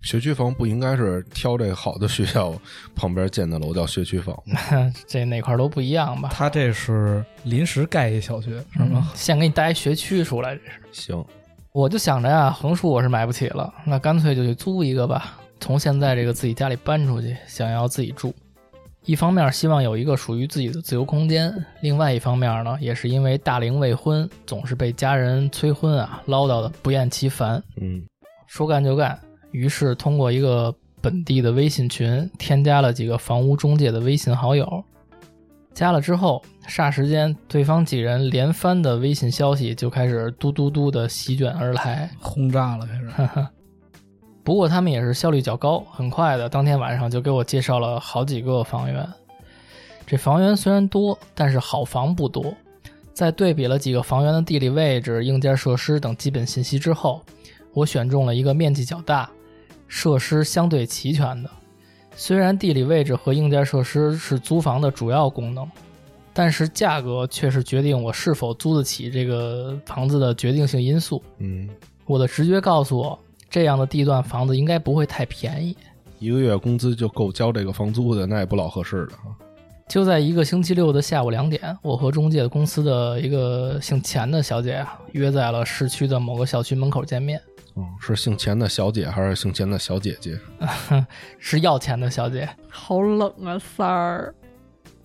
[0.00, 2.52] 学区房不应该是挑这个好的学校
[2.96, 4.58] 旁边建的楼叫学区房吗？
[5.06, 6.30] 这哪块都不一样吧？
[6.32, 9.12] 他这是临时盖一小学是吗？
[9.14, 10.80] 现给你带一学区出来，这是。
[10.90, 11.24] 行，
[11.72, 15.38] 我就想着呀，横竖我是买不起了，那干脆就去租一个吧。
[15.58, 18.34] 从现在这个自己家里搬出去，想要自己住。
[19.06, 27.62] 一方面希望有一个属于自己的自由空间，另外一方面呢，也是因为大龄未婚，总是被家人催婚啊，唠叨的不厌其烦。
[27.80, 28.02] 嗯，
[28.46, 29.18] 说干就干，
[29.50, 34.84] 于是通过一个本地的微信群，添加了几个房屋中介的微信好友。
[35.72, 42.10] 加了之后，霎时间，对方几人连番的微信消息就开始嘟嘟嘟的席卷而来。
[42.20, 43.46] 轰炸了开始。
[44.44, 49.08] 不过他们也是效率较高，很快的，当天晚上就给我介绍了好几个房源。
[50.06, 52.52] 这房源虽然多，但是好房不多。
[53.12, 57.22] 在对比了几个房源的地理位置、硬件设施等基本信息之后，
[57.72, 59.30] 我选中了一个面积较大、
[59.86, 61.50] 设施相对齐全的。
[62.16, 65.70] 虽然地理位置和硬件设施是租房的主要功能，
[66.32, 71.22] 但是价格却是决定我是否租得起这个房子的决定性因素。
[71.38, 71.68] 嗯，
[72.06, 73.18] 我的直觉告诉我，
[73.50, 75.76] 这样的地段房子应该不会太便宜。
[76.18, 79.34] 一个月工资就够交这个房租的，那也不老合适的啊。
[79.88, 87.38] 就在一个星期六的下午两点，我和中介公司的一个姓钱的小姐啊，约在了市区的某个小区门口见面。
[87.74, 90.38] 嗯，是姓钱的小姐还是姓钱的小姐姐？
[91.38, 92.48] 是要钱的小姐。
[92.70, 94.34] 好冷啊，三儿。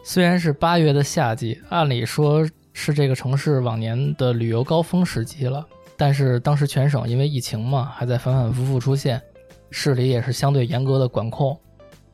[0.10, 5.68] 虽然是八月的夏季，按理说是这个城市往年的旅游高峰时期了，
[5.98, 9.22] 但是当时全省因为疫情嘛，还在反反复复出现，
[9.70, 11.60] 市里也是相对严格的管控。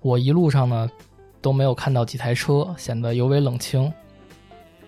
[0.01, 0.89] 我一路上呢
[1.39, 3.93] 都没有看到几台车，显得尤为冷清。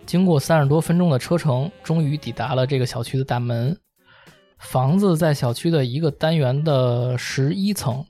[0.08, 3.78] 经过三十多分钟的车程，终于抵达了这个小区的大门。
[4.58, 8.04] 房子在小区的一个单元的十一层，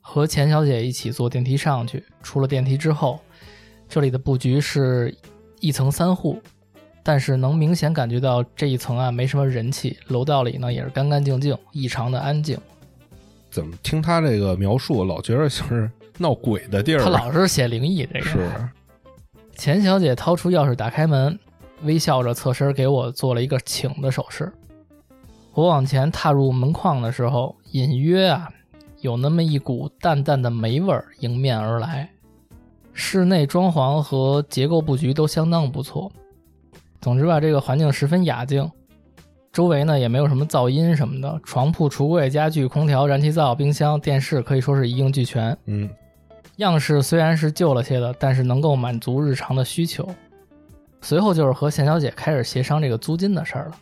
[0.00, 2.06] 和钱小姐一起坐电梯上去。
[2.22, 3.20] 出了电梯之后，
[3.92, 5.14] 这里的布局是
[5.60, 6.40] 一层三户，
[7.02, 12.58] 但是能明显感觉到这一层啊没什么人气，楼道里呢也是干干净净，异常的安静。
[13.50, 17.04] 怎么听他这个描述，老觉得像是闹鬼的地儿啊？
[17.04, 18.24] 他老是写灵异这个。
[18.24, 18.68] 是
[19.56, 21.38] 钱小姐掏出钥匙打开门，
[21.82, 24.50] 微笑着侧身给我做了一个请的手势。
[25.52, 28.48] 我往前踏入门框的时候，隐约啊
[29.02, 32.08] 有那么一股淡淡的霉味儿迎面而来。
[32.92, 36.10] 室内装潢和结构布局都相当不错，
[37.00, 38.70] 总之吧，这个环境十分雅静。
[39.52, 45.54] 周围呢也没有什么噪音什么的，床铺、橱柜、家具、空调、燃气灶、冰箱、电视可以说是一应俱全。
[45.66, 45.90] 嗯，
[46.56, 50.08] 样式虽然是旧了些的，但是能够满足日常的需求。
[51.02, 53.72] 随后就是和钱小姐开始协商这个租金的事儿了。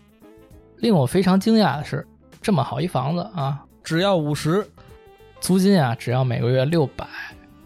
[0.78, 2.04] 令我非常惊讶的是，
[2.42, 4.66] 这么好一房子啊，只要五十，
[5.40, 7.06] 租金啊只要每个月六百。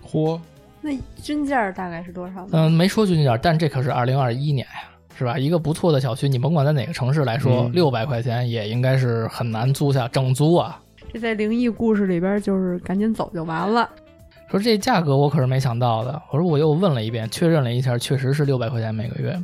[0.06, 0.38] 嚯，
[0.84, 2.50] 那均价大概是多少呢？
[2.52, 5.38] 嗯，没说均价，但这可是二零二一年呀，是吧？
[5.38, 10.78] 一个不错的小区，你甭管在哪个城市来说，嗯六百块钱也应该是很难租下整租啊。
[11.10, 13.88] 这在灵异故事里边就是赶紧走就完了。
[14.50, 19.42] 说这价格我可是没想到的，我说我又问了一遍，确认了一下，确实是六百块钱每个月，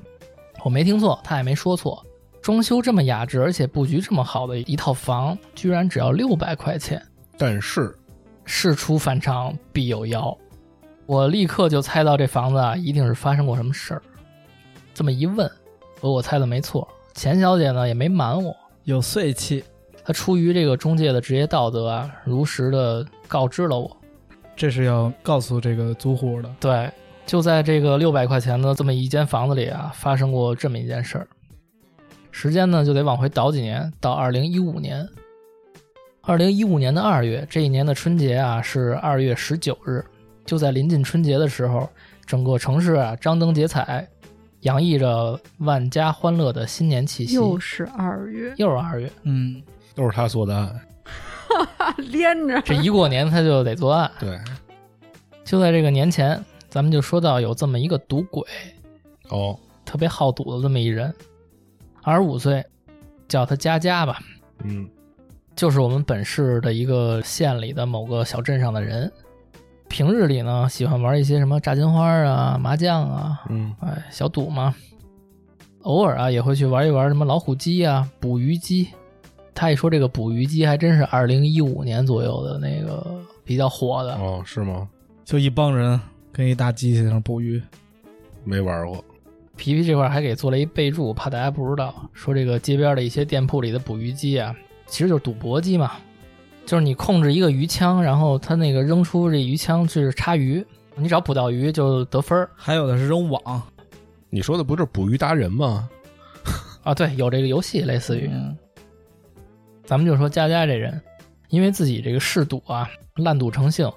[0.62, 2.04] 我没听错，他也没说错。
[2.42, 7.00] 装修这么雅致，而且布局这么好的一套房，居然只要六百块钱。
[7.38, 7.94] 但是
[8.44, 10.36] 事出反常必有妖，
[11.10, 14.02] 我立刻就猜到这房子啊一定是发生过什么事儿。
[14.94, 15.50] 这么一问，
[16.00, 19.64] 和我猜的没错，钱小姐呢也没瞒我，有碎气，
[20.04, 23.90] 她出于这个中介的职业道德啊，如实的告知了我。
[24.54, 26.54] 这是要告诉这个租户的。
[26.60, 26.88] 对，
[27.26, 31.26] 就在这个六百块钱的这么一间房子里啊，发生过这么一件事儿。
[32.30, 35.04] 时间呢就得往回倒几年，到二零一五年。
[36.20, 40.04] 二零一五年的二月，这一年的春节啊是二月十九日。
[40.50, 41.88] 就在临近春节的时候，
[42.26, 44.04] 整个城市啊张灯结彩，
[44.62, 47.36] 洋溢着万家欢乐的新年气息。
[47.36, 49.62] 又是二月，又是二月，嗯，
[49.94, 50.80] 都是他做的案。
[51.98, 52.60] 连着。
[52.62, 54.10] 这一过年他就得作案。
[54.18, 54.36] 对，
[55.44, 58.42] 就在这个年前，咱们就说到有这么一个赌鬼，
[59.28, 61.14] 哦，特别好赌的这么一人，
[62.02, 62.66] 二十五岁，
[63.28, 64.18] 叫他佳佳吧，
[64.64, 64.90] 嗯，
[65.54, 69.08] 就是我们本市的一个县里的某个小镇上的人。
[69.90, 74.72] 平日里呢，喜欢玩一些什么炸金花啊、麻将啊，嗯，哎，小赌嘛。
[75.82, 78.86] 偶尔啊也会去玩一玩什么老虎机啊、捕鱼机。
[79.52, 83.04] 他一说这个捕鱼机，还真是二零一五年左右的那个
[83.44, 84.14] 比较火的。
[84.14, 84.88] 哦，是吗？
[85.24, 86.00] 就一帮人
[86.32, 87.60] 跟一大机器在那捕鱼，
[88.44, 89.04] 没玩过。
[89.56, 94.54] 皮皮这块还给做了一备注，怕大家不知道，说这个街边的一些店铺里的捕鱼机啊，
[94.86, 95.92] 其实就是赌博机嘛，
[96.70, 100.64] 就是你控制一个鱼枪，然后它那个扔出这鱼枪是插鱼，
[100.94, 103.60] 你只要捕到鱼就得分儿还有的是扔网，
[104.28, 105.90] 你说的不是捕鱼达人吗？
[106.84, 106.94] 啊。
[106.94, 108.56] 对，有这个游戏类似于，嗯
[109.84, 111.02] 咱们就说佳佳这人，
[111.48, 113.90] 因为自己这个嗜赌啊，烂赌成性，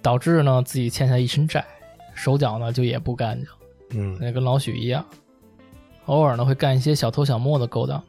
[0.00, 1.64] 导致呢自己欠下一身债，
[2.14, 3.48] 手脚呢就也不干净。
[3.98, 5.04] 嗯，那跟老许一样，
[6.06, 8.00] 偶尔呢会干一些小偷小摸的勾当。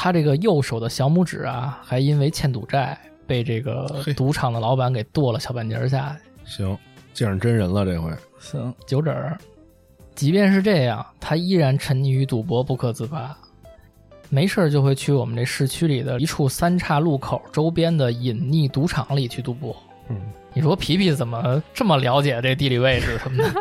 [0.00, 2.96] 他这个右手的小拇指啊，还因为欠赌债
[3.26, 3.84] 被这个
[4.16, 6.78] 赌场的老板给剁了小半截儿下去，行，
[7.12, 8.12] 见着真人了这回。
[8.38, 9.36] 行，九指儿。
[10.14, 13.36] 即便是这样，他依然沉溺于赌博不可自拔，
[14.28, 19.76] 没事儿就会去我们这市区里的一处三岔路口周边的隐匿赌场里去赌博。
[20.10, 20.16] 嗯，
[20.54, 23.52] 你说皮皮怎么这么了解这地理位置什么的？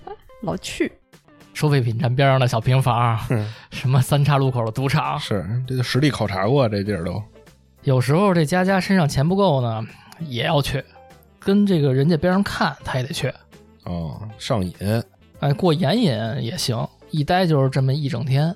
[0.44, 0.92] 老去，
[1.56, 7.22] 收废品站边上的小平房，嗯什么三岔路口的赌场，是这就实地考察过这地儿都。
[7.82, 9.82] 有时候这佳佳身上钱不够呢，
[10.28, 10.84] 也要去，
[11.40, 13.32] 跟这个人家边上看，他也得去。
[13.84, 14.74] 哦，上瘾。
[15.40, 16.12] 哎，过眼瘾
[16.44, 18.54] 也行，一待就是这么一整天。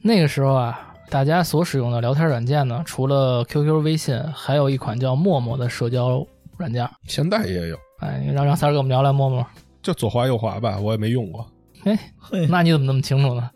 [0.00, 6.26] 那个时候啊，大家所使用的聊天软件呢，除了 QQ、微信，还有一款叫陌陌的社交
[6.56, 6.88] 软件。
[7.06, 9.46] 现在也有，哎，你让让三儿给我们聊聊陌陌。
[9.82, 11.46] 就左滑右滑吧，我也没用过，
[11.84, 13.50] 哎，嘿，那你怎么那么清楚呢？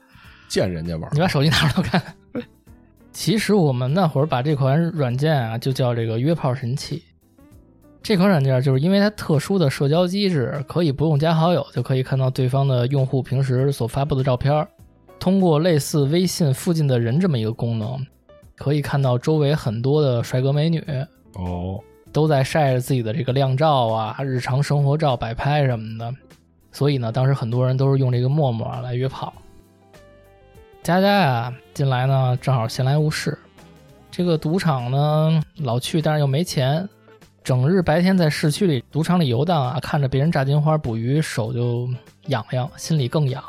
[0.48, 1.20] 见人家玩你。
[1.20, 2.02] 把手机拿出来看。
[3.12, 7.02] 其实我们那会儿把这款软件啊，就叫这个约炮神器。
[8.02, 14.68] 这款软件就是因为它特殊的社交机制，可以不用加好友就可以看到对方的用户平时所发布的照片儿。
[15.18, 18.06] 通过类似微信附近的人这么一个功能，
[18.56, 20.82] 可以看到周围很多的帅哥美女
[21.34, 21.80] 哦，
[22.12, 26.14] 都在晒着自己的这个靓照啊、日常生活照、摆拍什么的。
[26.72, 29.32] 所以呢，当时很多人都是用这个陌陌来约炮。
[30.82, 33.36] 佳佳呀，近来呢正好闲来无事，
[34.10, 36.88] 这个赌场呢老去，但是又没钱，
[37.42, 41.88] 整日白天在市区里赌场里游荡啊，看着别人炸金花捕鱼，手就
[42.26, 43.42] 痒痒，心里更痒。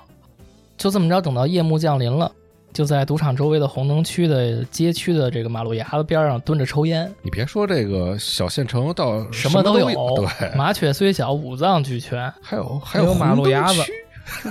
[0.78, 2.32] 就这么着，等到夜幕降临了，
[2.72, 10.16] 就在赌场周围的红灯区的街区的这个马路牙子边上蹲着抽烟，你别说这个小县城到什么都，有。
[10.16, 13.82] 对，麻雀虽小，五脏俱全，还有还还有马路牙子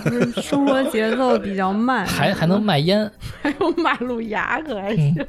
[0.05, 3.11] 就是 生活节奏比较慢，还还能卖烟。
[3.41, 5.27] 还有马路牙子还嗯行。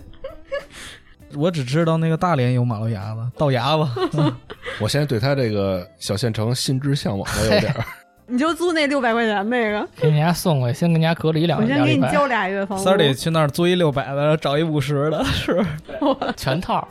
[1.35, 3.87] 我只知道那个大连有马路牙子，倒牙子，
[4.81, 7.85] 我现在对他这个小县城心之向往了有点儿。
[8.29, 12.83] 你就租那六百块钱那个，给人家送过去，先给人家隔离两我先给你交俩月房租。
[12.83, 15.65] 三儿得去那儿租一六百的，找一五十的，是
[16.37, 16.87] 全套的。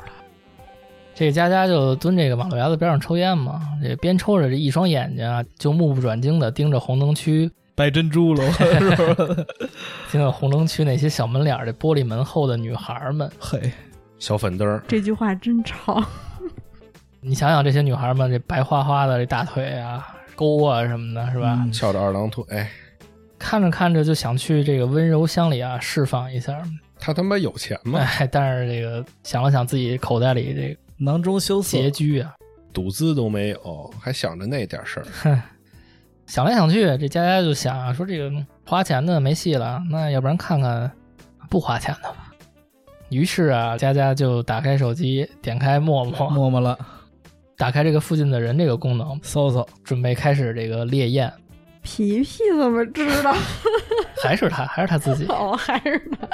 [1.14, 9.44] 这个佳佳就蹲这个马路牙子边上抽烟嘛，这边抽着，这一双眼睛啊，就目不转睛的盯着红灯区，白珍珠了，是吧？
[10.12, 13.28] 盯着红灯区那些小门脸儿这玻璃门后的女孩儿们。
[13.40, 13.72] 嘿，
[14.18, 16.04] 小粉灯儿，这句话真长，
[17.20, 20.06] 你想想这些女孩儿们，这白花花的这大腿啊、
[20.38, 21.58] 沟啊什么的，是吧？
[21.64, 22.70] 嗯翘着二郎腿，哎
[23.40, 26.62] 看着看着就想去这个温柔乡里啊释放一下，
[26.96, 27.98] 他他妈有钱吗？
[27.98, 32.36] 哎，但是这个想了想自己口袋里这个囊中羞涩，拮据啊，
[32.72, 35.42] 赌资都没有，还想着那点事儿。
[36.26, 38.30] 想来想去，这佳佳就想啊，说这个
[38.64, 40.90] 花钱的没戏了，那要不然看看
[41.48, 42.32] 不花钱的吧。
[43.08, 46.78] 于是啊，佳佳就打开手机，点开陌陌，陌陌了，
[47.58, 51.30] 打开这个附近的人这个功能，搜搜，准备开始这个猎艳。
[51.82, 53.34] 皮皮怎么知道？
[54.22, 55.26] 还是他，还是他自己。
[55.28, 56.28] 哦，还是他。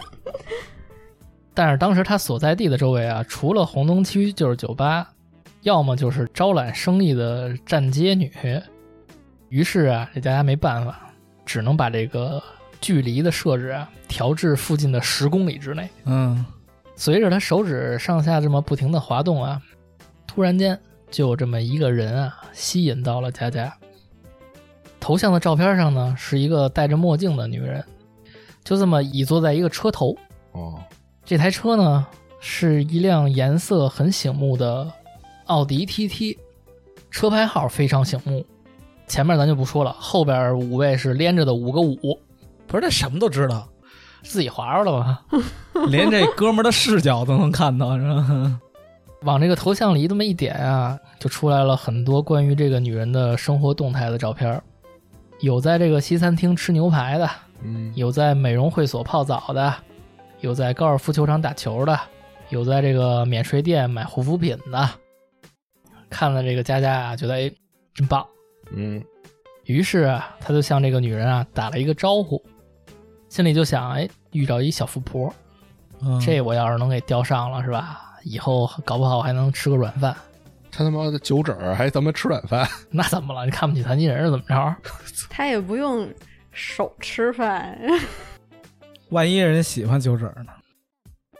[1.54, 5.08] 但是当时他所在地的周围啊，除了红灯区就是酒吧，
[5.62, 8.30] 要么就是招揽生意的站街女。
[9.48, 11.10] 于是啊，这佳佳没办法，
[11.46, 12.42] 只能把这个
[12.82, 15.88] 距离的设置啊调至附近的十公里之内。
[16.04, 16.44] 嗯，
[16.96, 19.62] 随着他手指上下这么不停的滑动啊，
[20.26, 20.78] 突然间
[21.14, 23.72] 就这么一个人啊吸引到了佳佳。
[24.98, 27.84] 头像的照片上呢是一个戴着墨镜的女人，
[28.64, 30.16] 就这么倚坐在一个车头。
[30.50, 30.82] 哦，
[31.24, 32.04] 这台车呢
[32.40, 34.90] 是一辆颜色很醒目的
[35.44, 36.36] 奥迪 TT，
[37.12, 38.44] 车牌号非常醒目。
[39.06, 42.18] 前面咱就不说了，后边五位是连着的五个五，
[42.66, 43.68] 不是他什么都知道，
[44.24, 45.22] 自己划着了吧？
[45.86, 48.60] 连这哥们儿的视角都能看到，是吧？
[49.24, 54.62] 往这个头像里这么一点啊，就出来了很多关于这个女人的生活动态的照片儿，
[55.40, 57.28] 有在这个西餐厅吃牛排的，
[57.62, 59.74] 嗯，有在美容会所泡澡的，
[60.40, 61.98] 有在高尔夫球场打球的，
[62.50, 64.90] 有在这个免税店买护肤品的。
[66.10, 67.50] 看了这个佳佳啊，觉得哎
[67.94, 68.24] 真棒，
[68.72, 69.02] 嗯，
[69.64, 72.40] 于是啊，他就向这个女人啊打了一个招呼，
[73.28, 75.32] 心里就想，哎，遇着一小富婆，
[76.02, 78.12] 嗯这我要是能给钓上了，是吧？
[78.24, 80.14] 以后搞不好还能吃个软饭。
[80.70, 83.44] 他他妈的酒疹儿还他妈吃软饭， 那怎么了？
[83.44, 84.76] 你看不起残疾人是怎么着？
[85.30, 86.08] 他也不用
[86.50, 87.78] 手吃饭，
[89.10, 90.52] 万一人喜欢酒疹儿呢？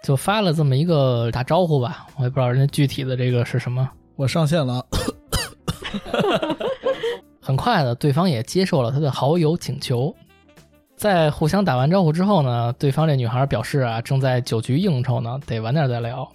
[0.05, 3.89] 就发了这么一个打招呼吧，我也不知道人家具体的这个是什么。
[4.16, 4.87] 我上线了啊，
[7.41, 10.14] 很快的，对方也接受了他的好友请求。
[10.97, 16.30] 在互相打完招呼之后呢，对方这女孩表示啊，正在酒局应酬呢，得晚点再聊。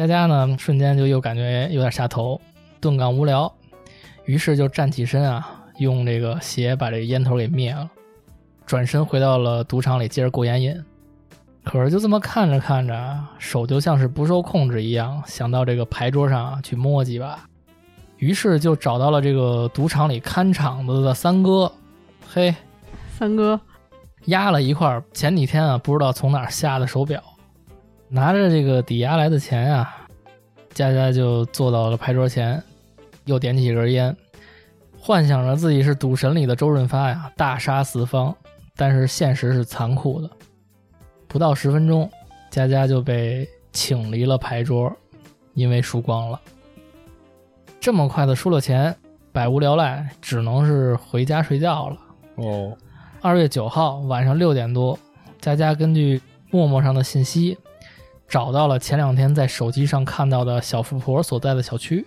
[0.00, 2.40] 佳佳呢，瞬间就又感觉有点下头，
[2.80, 3.52] 顿感无聊，
[4.24, 5.46] 于是就站起身啊，
[5.76, 7.86] 用这个鞋把这个烟头给灭了，
[8.64, 10.82] 转身回到了赌场里接着过眼瘾。
[11.62, 17.38] 可是就这么看着看着啊，手就像是不受控制一样，想到这个牌桌上啊去摸几把。
[18.16, 21.70] 于是就找到了这个赌场里看场子的三哥，
[22.26, 22.54] 嘿，
[23.18, 23.60] 三哥，
[24.24, 27.22] 压了一块儿前几天啊不知道从哪儿下的手表，
[28.12, 30.06] 拿着这个抵押来的钱啊，
[30.74, 32.60] 佳佳就坐到了牌桌前，
[33.24, 34.14] 又点起一根烟，
[34.98, 38.34] 幻想着自己是赌神里的周润发呀，大杀四方。
[38.76, 40.30] 但是现实是残酷的，
[41.28, 42.10] 不到十分钟，
[42.50, 44.90] 佳佳就被请离了牌桌，
[45.54, 46.40] 因为输光了。
[47.78, 48.96] 这么快的输了钱，
[49.30, 51.98] 百无聊赖，只能是回家睡觉了。
[52.36, 52.76] 哦，
[53.20, 54.98] 二月九号晚上六点多，
[55.40, 57.58] 佳佳根据陌陌上的信息，
[58.30, 62.06] 找到了前两天在手机上看到的小富婆所在的小区。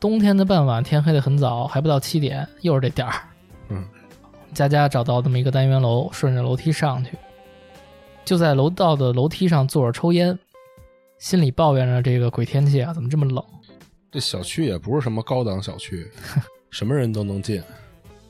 [0.00, 3.14] 冬天的傍晚，天黑的很早，还不到七点，又是这点儿。
[3.68, 3.84] 嗯，
[4.52, 7.18] 佳佳找到这么一个单元楼，顺着楼梯上去，
[8.24, 10.38] 就在楼道的楼梯上坐着抽烟，
[11.18, 13.44] 心里抱怨着这个鬼天气啊，怎么这么冷？
[14.12, 16.08] 这小区也不是什么高档小区，
[16.70, 17.60] 什么人都能进。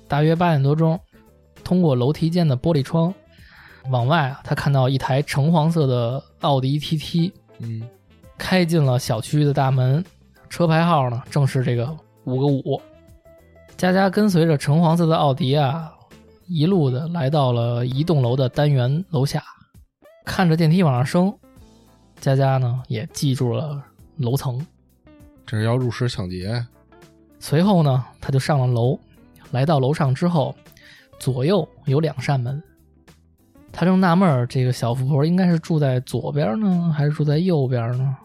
[0.08, 0.98] 大约八点多钟，
[1.62, 3.12] 通过楼梯间的玻璃窗，
[3.90, 7.82] 往外啊，他看到一台橙黄色的奥迪 TT 嗯，
[8.36, 10.04] 开进了小区的大门，
[10.50, 12.80] 车牌号呢正是这个五个五。
[13.76, 15.90] 佳佳跟随着橙黄色的奥迪啊，
[16.46, 19.42] 一路的来到了一栋楼的单元楼下，
[20.24, 21.34] 看着电梯往上升，
[22.20, 23.82] 佳佳呢也记住了
[24.18, 24.64] 楼层。
[25.46, 26.64] 这是要入室抢劫。
[27.40, 28.98] 随后呢，他就上了楼，
[29.50, 30.54] 来到楼上之后，
[31.18, 32.62] 左右有两扇门。
[33.76, 38.16] 他正纳闷儿，这个小富婆应该是住在左边呢，还是住在右边呢？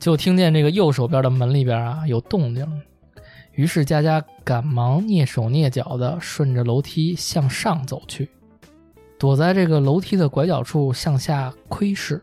[0.00, 2.66] 就听见这个右手边的门里边啊有动静，
[3.52, 8.28] 于是佳佳赶忙蹑手蹑脚的顺着楼梯向上走去，
[9.16, 12.20] 躲在这个楼梯的拐角处向下窥视。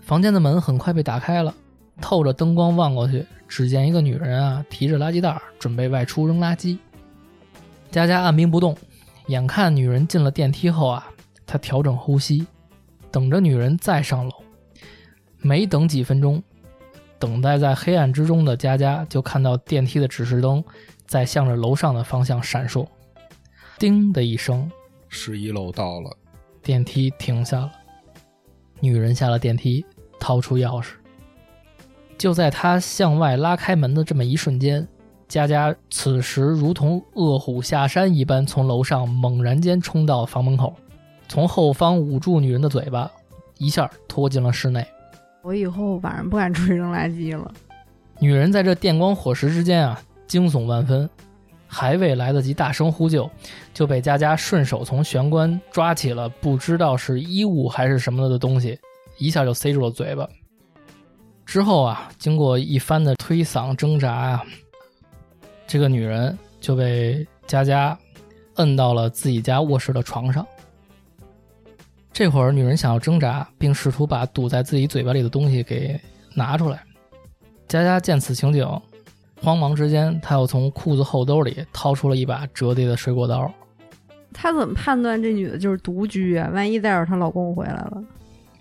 [0.00, 1.54] 房间的门很快被打开了。
[2.00, 6.76] 透着灯光望过去，只见一个女人啊提着垃圾袋准备外出扔垃圾。
[7.92, 8.76] 佳佳按兵不动，
[9.28, 11.06] 眼看女人进了电梯后啊，
[11.46, 12.46] 他调整呼吸，
[13.10, 14.32] 等着女人再上楼。
[15.40, 16.42] 没等几分钟，
[17.18, 20.64] 等待在黑暗之中的佳佳就看到电梯的指示灯
[21.06, 22.86] 在向着楼上的方向闪烁，
[23.78, 24.70] 叮的一声，
[25.08, 26.10] 十一楼到了，
[26.62, 27.70] 电梯停下了。
[28.80, 29.84] 女人下了电梯，
[30.18, 30.92] 掏出钥匙。
[32.16, 34.86] 就在她向外拉开门的这么一瞬间，
[35.28, 40.74] 佳佳此时如同饿虎下山一般，从楼上猛然间冲到房门口，
[41.28, 43.10] 从后方捂住女人的嘴巴，
[43.58, 44.86] 一下拖进了室内。
[45.42, 47.52] 我以后晚上不敢出去扔垃圾了。
[48.18, 51.08] 女人在这电光火石之间啊，惊悚万分，
[51.66, 53.28] 还未来得及大声呼救，
[53.74, 58.78] 就被佳佳顺手从玄关抓起了不知道是衣物还是什么的东西，
[59.18, 60.26] 一下就塞住了嘴巴。
[61.44, 64.44] 之后啊，经过一番的推搡挣扎啊，
[65.66, 67.98] 这个女人就被佳佳
[68.54, 70.46] 摁到了自己家卧室的床上。
[72.14, 76.00] 这会儿，女人想要挣扎，并试图把堵在自己嘴巴里的东西给
[76.32, 76.80] 拿出来。
[77.66, 78.64] 佳佳见此情景，
[79.42, 83.52] 慌忙之间，她又从裤子后兜里掏出了一把折叠的水果刀。
[84.32, 86.48] 她怎么判断这女的就是独居啊？
[86.54, 88.04] 万一待会儿她老公回来了，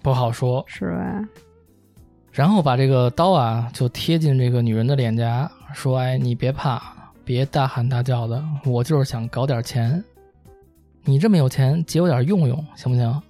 [0.02, 0.66] 不好说。
[0.68, 1.24] 是吧？
[2.32, 6.82] 然后把这个刀啊，就贴近这个女人的脸颊，说：“哎，你别怕，
[7.24, 10.04] 别大喊大叫的，我就是想搞点钱。
[11.04, 13.22] 你这么有钱，借我点用用，行不行？”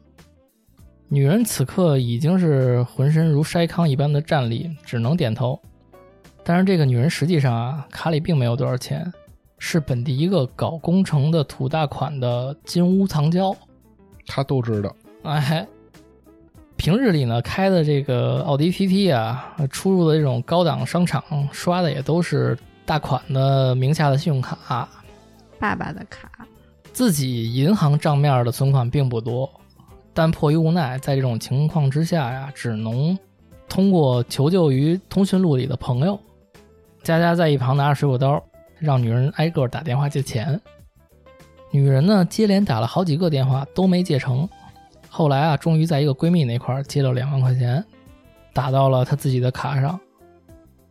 [1.14, 5.62] 女人此刻已经是浑身如筛糠一般的站立，只能点头。
[6.44, 9.14] 但是这个女人实际上啊，卡里并没有多少钱，
[9.60, 13.56] 是本地一个搞工程的土大款的金屋藏娇。
[14.26, 14.92] 他都知道。
[15.22, 15.68] 哎，
[16.78, 22.58] 平日里呢开的这个奥迪 TT 啊，出入的这种高档商场刷的也都是
[22.88, 24.90] 大款的名下的信用卡，
[25.60, 26.28] 爸爸的卡，
[26.92, 29.48] 自己银行账面的存款并不多，
[30.14, 33.18] 但迫于无奈，在这种情况之下呀，只能
[33.68, 36.20] 通过求救于通讯录里的朋友。
[37.02, 38.42] 佳佳在一旁拿着水果刀，
[38.78, 40.60] 让女人挨个打电话借钱。
[41.72, 44.48] 女人呢，接连打了好几个电话都没借成。
[45.10, 47.84] 后来啊，终于在一个闺蜜那块借了两万块钱，
[48.54, 50.00] 打到了她自己的卡上。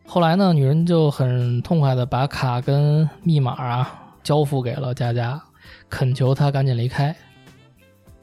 [0.05, 5.41] 后来呢，女人就很痛快的把卡跟密码啊交付给了佳佳，
[5.89, 7.15] 恳求她赶紧离开。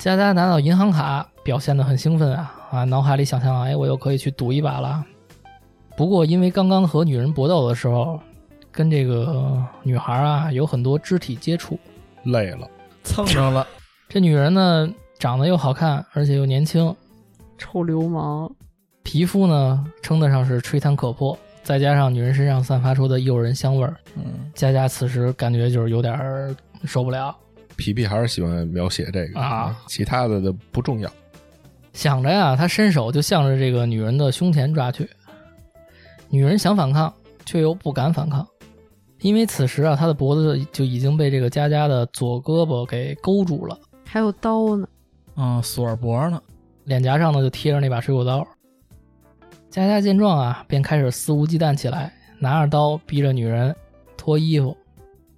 [0.01, 5.05] 佳佳拿到银行卡，表现得很兴奋啊啊，脑海里想象，哎，我又可以去赌一把了。
[5.95, 8.19] 不过因为刚刚和女人搏斗的时候，
[8.73, 11.79] 跟这个女孩啊有很多肢体接触，
[12.25, 12.67] 累了，
[13.05, 13.67] 蹭上了。
[14.09, 16.97] 这女人呢长得又好看，而且又年轻，
[17.59, 18.51] 臭流氓，
[19.03, 27.37] 皮肤呢称得上是吹弹可破，再加上女人身上散发出的诱人香味儿，嗯，佳佳此时感觉就是有点儿受不了，
[27.81, 31.11] 皮皮还是喜欢描写这个啊，其他的的不重要。
[31.95, 35.09] 想着呀，他伸手就向着这个女人的胸前抓去。
[36.29, 37.13] 女人想反抗，
[37.47, 38.47] 却又不敢反抗，
[39.23, 44.87] 因为此时啊，她的脖子就已经被这个佳佳的左胳膊给勾住了，还有刀呢，
[45.37, 46.41] 嗯，锁着脖呢。
[46.85, 48.47] 脸颊上呢就贴着那把水果刀。
[49.71, 53.75] 佳佳见状啊，便开始肆无忌惮起来，拿着刀逼着女人
[54.17, 54.77] 脱衣服。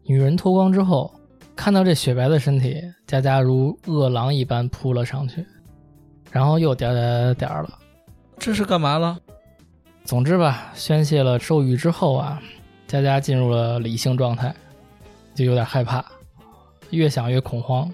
[0.04, 1.12] 女人脱光之后，
[1.54, 5.44] 看到这雪白的身体，佳佳如饿狼一般扑了上去，
[6.30, 7.78] 然后又点儿点儿点了。
[8.38, 9.18] 这是干嘛了？
[10.04, 12.42] 总之吧，宣泄了兽欲之后啊，
[12.88, 14.52] 佳佳进入了理性状态，
[15.34, 16.04] 就有点害怕，
[16.90, 17.88] 越想越恐慌。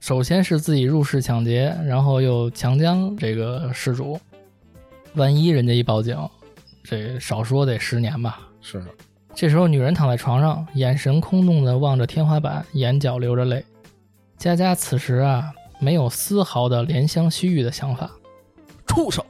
[0.00, 4.18] 首先是自己入室抢劫，然后又强奸这个失主，
[5.14, 6.16] 万一人家一报警，
[6.82, 8.40] 这少说得十年吧。
[8.62, 8.82] 是，
[9.40, 13.64] 这时候，女人躺在床上，眼神空洞地望着天花板，眼角流着泪。
[14.36, 18.10] 佳佳此时啊，没有丝毫的怜香惜玉的想法，
[18.84, 19.24] 畜生！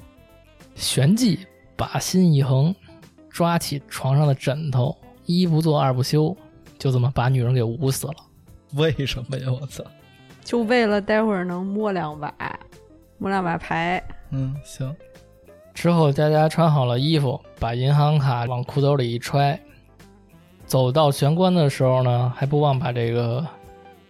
[0.74, 1.40] 旋即
[1.76, 2.74] 把心一横，
[3.28, 4.96] 抓起床上的枕头，
[5.26, 6.34] 一不做二不休，
[6.78, 8.14] 就这么把女人给捂死了。
[8.76, 9.52] 为什么呀？
[9.60, 9.84] 我操！
[10.42, 12.34] 就为了待会儿能摸两把，
[13.18, 14.02] 摸两把牌。
[14.30, 14.90] 嗯，行。
[15.74, 19.60] 之后，佳佳穿好了衣服，把银行卡往裤兜里一揣，
[20.68, 23.44] 走到玄关的时候呢，还不忘把这个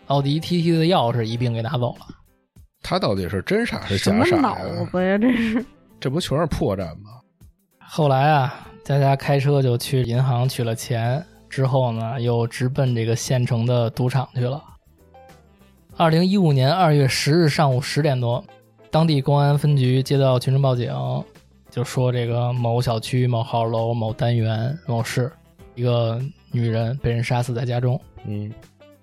[0.09, 2.07] 奥迪 TT 的钥匙一并给拿走了。
[2.83, 4.89] 他到底是真傻是什么假傻脑呀？
[4.91, 5.19] 子呀？
[5.19, 5.65] 这是
[6.01, 7.11] 这不全是破绽吗？
[7.79, 14.61] 后来啊，佳佳开车就去银行取了钱，之后呢，又直奔这个县城的赌场去了。
[15.97, 18.45] 二零一五年二月十日上午十点多，
[18.91, 20.93] 当地公安分局接到群众报警，
[21.71, 25.31] 就说这个某小区某号楼某单元某室
[25.77, 26.21] 一个
[26.51, 28.01] 女人被人杀死在家中。
[28.27, 28.53] 嗯，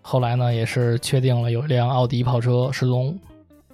[0.02, 3.18] 后来呢，也是确定了有一辆奥迪跑车失踪。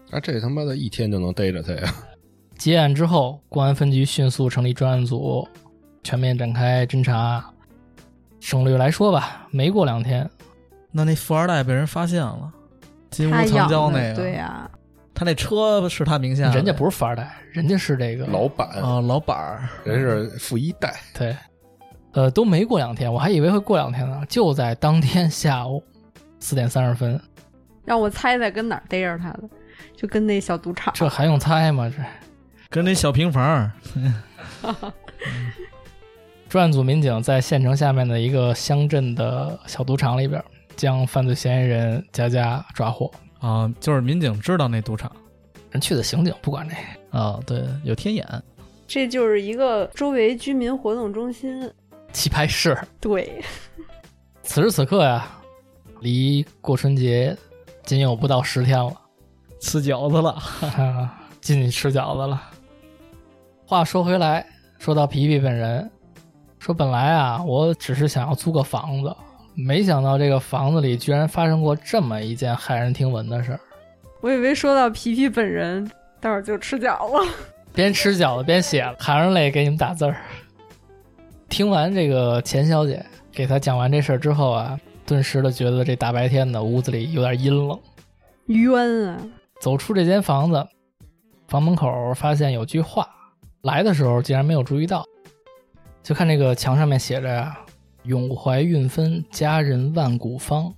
[0.09, 1.93] 那、这他妈的一天就能逮着他呀？
[2.57, 5.47] 结案之后，公安分局迅速成立专案组，
[6.03, 7.43] 全面展开侦查。
[8.39, 10.27] 省略来说吧，没过两天，
[10.91, 12.51] 那那富二代被人发现了，
[13.11, 14.67] 金屋藏，娇那个，对呀、
[15.13, 18.25] 他那车是他名下，人家不是富二代，人家是这个。
[18.25, 21.37] 老板，啊，老板儿，人是富一代，对，
[22.13, 24.23] 呃，都没过两天，我还以为会过两天呢。
[24.27, 25.83] 就在当天 下午
[26.39, 27.19] 四点三十分，
[27.85, 29.43] 让我猜猜跟哪儿逮着他的，
[29.95, 30.93] 就跟那小赌场。
[30.95, 31.89] 这还用猜吗？
[31.89, 32.03] 这
[32.69, 33.71] 跟那小平房儿，
[36.49, 40.43] 专案组民警在县城下面的一个乡镇的小赌场里边，
[40.75, 43.11] 将犯罪嫌疑人佳佳抓获。
[43.39, 45.11] 啊，就是民警知道那赌场
[45.71, 48.25] 人去的刑警不管这个，啊，对，有天眼，
[48.87, 51.71] 这就是一个周围居民活动中心。
[52.11, 52.77] 棋牌室。
[52.99, 53.43] 对，
[54.43, 55.27] 此时此刻呀，
[56.01, 57.35] 离过春节
[57.83, 58.93] 仅有不到十天了。
[59.59, 60.31] 吃饺子了，
[60.61, 62.41] 啊，进去吃饺子了。
[63.65, 64.45] 话说回来，
[64.79, 65.89] 说到皮皮本人，
[66.59, 69.15] 说本来啊，我只是想要租个房子，
[69.53, 73.59] 没想到这个房子里居然发生过这么一件骇人听闻的事儿。
[74.19, 75.89] 我以为说到皮皮本人，
[76.19, 77.31] 待会儿就吃饺子。
[77.73, 80.17] 边吃饺子边写，含着泪给你们打字儿。
[81.51, 87.77] 听完这个钱小姐给他讲完这事儿之后啊，顿时的觉得这大白天的屋子里有点阴冷。
[88.45, 89.17] 冤啊！
[89.59, 90.65] 走出这间房子，
[91.49, 93.05] 房门口发现有句话，
[93.63, 95.05] 来的时候竟然没有注意到。
[96.01, 97.59] 就看这个墙上面写着呀
[98.03, 100.73] ：“永怀运分，佳人万古芳。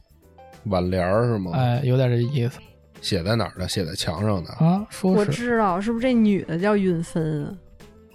[0.66, 1.52] 挽联儿是吗？
[1.54, 2.60] 哎，有点这意思
[3.00, 3.68] 写在哪儿的？
[3.68, 4.52] 写在墙上的。
[4.54, 4.84] 啊。
[4.90, 7.54] 说是我知道，是不是这女的叫运芬啊？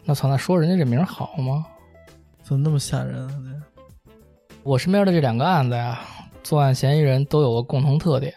[0.05, 1.65] 那操，那说人家这名好吗？
[2.49, 3.31] 怎么那么吓人啊？
[4.63, 6.01] 我身边的这两个案子呀，
[6.43, 8.33] 作案嫌疑人都有个共同特点，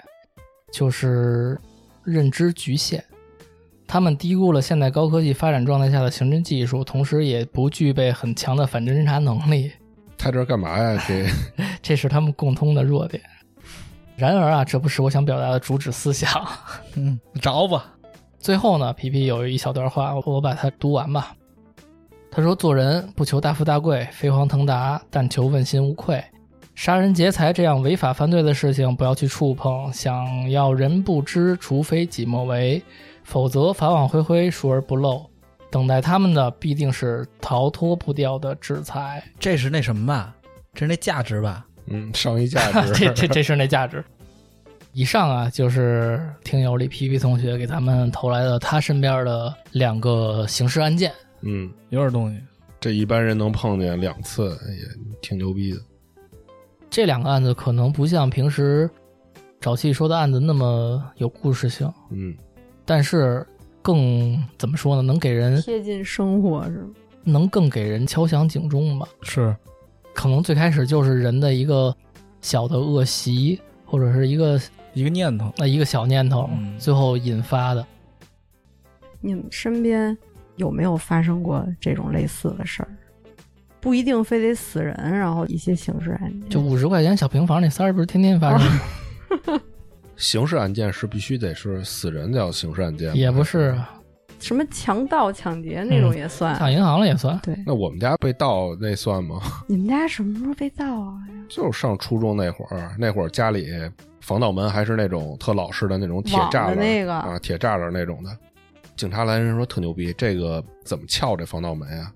[0.69, 1.57] 就是
[2.03, 3.01] 认知局限。
[3.87, 9.71] 他们低估了现代高科技发展状态下的刑侦技术，同时也不具备很强的反侦查能力，
[10.17, 11.01] 他这干嘛呀？
[11.07, 11.25] 这
[11.81, 13.23] 这是他们共通的弱点。
[14.17, 16.29] 然而啊，这不是我想表达的主旨思想。
[16.95, 17.85] 嗯， 着吧。
[18.39, 21.33] 最后呢，皮皮有一小段话，我我把它读完吧。
[22.33, 26.23] 他说：“做人不求大富大贵，飞黄腾达，但求问心无愧。
[26.73, 29.91] 杀人劫财这样违法犯罪的事情，不要去触碰。
[29.91, 32.81] 想要人不知，除非己莫为，
[33.25, 35.29] 否则法网恢恢，疏而不漏。
[35.69, 39.21] 等待他们的必定是逃脱不掉的制裁。
[39.37, 40.33] 这是那什么吧？
[40.73, 41.65] 这是那价值吧？
[41.87, 42.93] 嗯，上一价值。
[42.95, 44.01] 这这这是那价值。
[44.93, 51.11] 以上啊，就是听友李皮皮同学给咱们投来的他身边的两个刑事案件。
[51.41, 52.39] 嗯，有点东西。
[52.79, 54.87] 这一般人能碰见两次也
[55.21, 55.79] 挺牛逼的。
[56.89, 58.89] 这两个案子可能不像平时
[59.61, 62.35] 沼气说的案子那么有故事性，嗯，
[62.83, 63.45] 但是
[63.81, 65.01] 更怎么说呢？
[65.01, 66.89] 能给人贴近生活是吗？
[67.23, 69.07] 能更给人敲响警钟吧。
[69.21, 69.55] 是，
[70.13, 71.95] 可能最开始就是人的一个
[72.41, 74.59] 小的恶习，或者是一个
[74.93, 75.53] 一个念头。
[75.59, 77.85] 呃一个小念头，嗯最后引发的。
[79.19, 80.17] 你们身边
[80.55, 82.89] 有没有发生过这种类似的事儿？
[83.79, 89.61] 不一定非得死人，然后一些刑事案件，就五十块钱小平房那三儿，不是天天发生吗？
[90.15, 93.99] 刑事案件是必须得是死人叫刑事案件吗，也不是啊，
[94.39, 96.55] 什么强盗、抢劫那种也算。
[96.59, 97.39] 抢银行了也算。
[97.41, 99.41] 对，那我们家被盗那算吗？
[99.67, 101.17] 你们家什么时候被盗啊？
[101.49, 103.67] 就是上初中那会儿，那会儿家里
[104.19, 108.29] 防盗门还是那种特老式的那种铁栅栏的那个啊，铁栅栏那种的。
[109.01, 112.13] 警察来人说特牛逼，这个怎么撬这防盗门啊？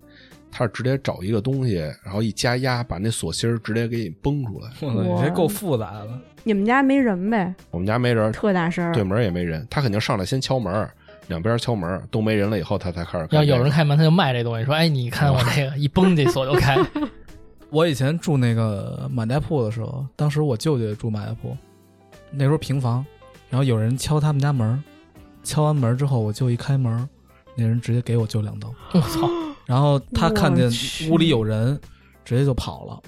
[0.51, 4.69] 他是直接找一个东西，然后一加压，把那锁芯儿直接给你崩出来。
[4.79, 6.09] 你这够复杂的。
[6.43, 7.55] 你们家没人呗？
[7.71, 8.93] 我们家没人，特大声儿。
[8.93, 10.87] 对门也没人，他肯定上来先敲门，
[11.27, 13.57] 两边敲门都没人了以后，他才开始干要。
[13.57, 16.77] 有人开门，他就卖这东西，说：“哎，你看我这个 一崩，这锁就开。
[17.71, 21.57] 我以前住那个满家铺的时候，当时我舅舅也住满家铺，
[22.29, 23.03] 那时候平房，
[23.49, 24.81] 然后有人敲他们家门，
[25.45, 27.07] 敲完门之后，我舅一开门，
[27.55, 29.29] 那人直接给我舅两刀，”我操！
[29.65, 30.69] 然后他看见
[31.09, 31.79] 屋里有人，
[32.25, 33.01] 直接就跑了，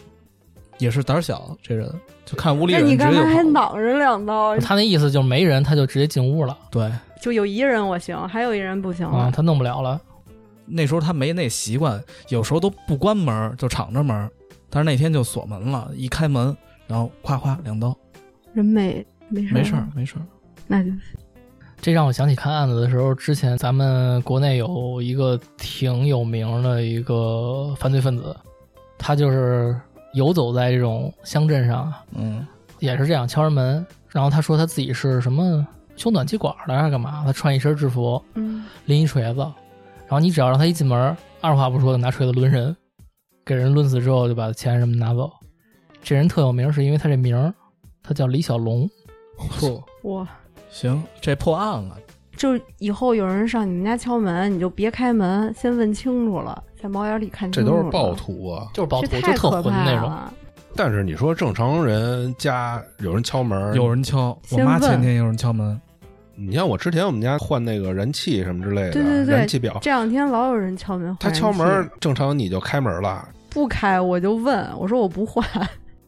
[0.80, 1.92] 也是胆小，这人
[2.26, 3.44] 就看屋里那有人你干嘛还。
[3.54, 4.58] 挡着两刀？
[4.60, 9.32] 他那意思就是没人，他就直接进屋了对，就有一人我行，还有一人不行啊，了。
[9.32, 10.00] 他弄不了了。
[10.66, 14.30] 那时候他没那习惯，有时候都不关门就敞着门，
[14.70, 16.56] 但是那天就锁门了，一开门，
[16.88, 17.96] 然后咵咵两刀，
[18.54, 20.22] 人没没事没事儿，没事儿。
[20.68, 20.90] 那就
[21.80, 28.36] 这让我想起看案子的时候，之前咱们国内有一个挺有名的一个犯罪分子，
[28.98, 29.80] 他就是
[30.14, 32.46] 游走在这种乡镇上，嗯，
[32.80, 35.66] 也是这样敲人门，然后他说他自己是什么
[35.96, 37.24] 修暖气管的还是干嘛？
[37.26, 42.76] 他穿一身制服，嗯，拎一锤子，然后你只要让他一进门，二话不说就拿锤子抡人，
[43.46, 45.32] 给人抡死之后就把钱什么拿走。
[46.02, 47.54] 这人特有名，是因为他这名儿，
[48.04, 48.90] 他叫李小龙。
[49.38, 50.28] 嚯，我
[50.80, 51.98] 行，这破案了。
[52.36, 57.68] 就以后有人上你们家敲门，你就别开门，先问清楚了，在猫眼里看清楚。
[57.68, 58.68] 这都是暴徒啊！
[58.76, 60.14] 就是暴徒，就特混那种。
[60.76, 65.82] 但是你说正常人家有人敲门，有人敲，我妈前天有人敲门，
[66.36, 73.28] 你像我之前我们家换那个燃气什么之类的，对对对燃气表，这两天老有人敲门，他敲门正常你就开门了。
[73.50, 75.44] 不开，我就问我说我不换，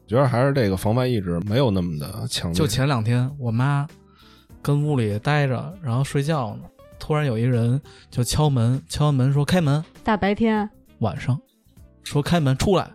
[0.06, 2.56] 觉得还是这个防范意识没有那么的强烈。
[2.56, 3.84] 就前两天我妈
[4.62, 6.62] 跟屋里待着，然后睡觉呢，
[6.98, 7.80] 突然有一人
[8.10, 10.68] 就敲门，敲完门说开门，大白天。
[10.98, 11.40] 晚上
[12.04, 12.90] 说开门出来，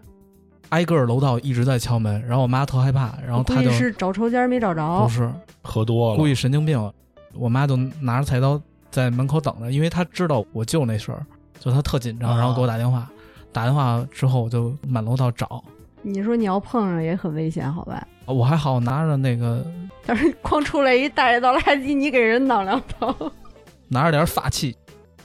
[0.69, 5.31] 挨个儿楼道一直在敲门，然后我妈特害怕，然后她就是找抽签没找着不，是
[5.63, 6.91] 喝多了，故意神经病，
[7.33, 8.61] 我妈就拿着菜刀
[8.91, 11.25] 在门口等着，因为她知道我舅那事儿，
[11.59, 13.09] 就她特紧张，啊然后给我打电话，
[13.51, 15.63] 打电话之后我就满楼道找，
[16.03, 18.07] 你说你要碰上也很危险，好吧？
[18.25, 19.65] 我还好拿着那个
[20.07, 23.15] 要是 光出来一大爷倒垃圾，你给人挡两刀，
[23.87, 24.75] 拿着点法器，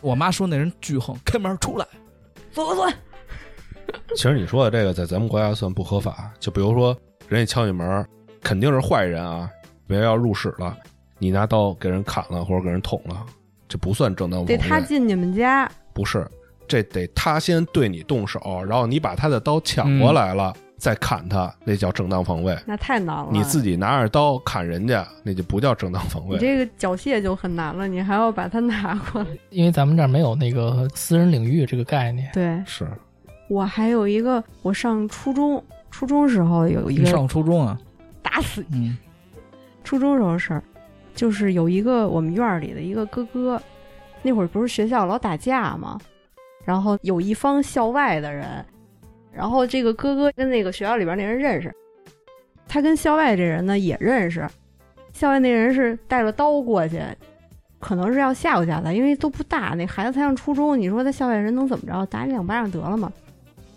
[0.01, 1.87] 我妈说那人巨横，开门出来，
[2.53, 2.93] 走走走，
[4.15, 6.31] 其实你说的这个在咱们国家算不合法。
[6.39, 6.97] 就比如说，
[7.29, 8.07] 人家敲你门，
[8.43, 9.49] 肯定是坏人啊，
[9.87, 10.77] 别要入室了，
[11.19, 13.25] 你拿刀给人砍了或者给人捅了，
[13.69, 14.69] 这不算正当防卫得。
[14.69, 16.27] 他进你们家，不是，
[16.69, 22.59] 这得他先对你动手，然后你把他的刀抢过来了，再砍他，那叫正当防卫。
[22.67, 23.29] 那太难了。
[23.31, 26.35] 你自己拿着刀砍人家，那就不叫正当防卫。
[26.35, 29.29] 你这个缴械就很难了，你还要把它拿过来。
[29.51, 32.29] 因为咱们这儿没有那个私人领域这个概念。
[32.33, 32.89] 对是
[33.49, 37.79] 我还有一个，我上初中，初中时候有一个你上初中啊？
[38.23, 38.89] 打死你。
[38.89, 38.99] 嗯
[39.83, 40.63] 初中时候事儿，
[41.15, 43.61] 就是有一个我们院儿里的一个哥哥，
[44.23, 45.99] 那会儿不是学校老打架嘛，
[46.65, 48.65] 然后有一方校外的人，
[49.33, 51.73] 然后这个哥哥跟那个学校里边那人认识，
[52.69, 54.49] 他跟校外这人呢也认识，
[55.13, 57.01] 校外那人是带着刀过去，
[57.79, 62.05] 可能是要吓唬吓唬他，因为都不大，那孩子才上初中，你说他校外人能怎么着？
[62.07, 63.13] 打你两巴掌得了嘛。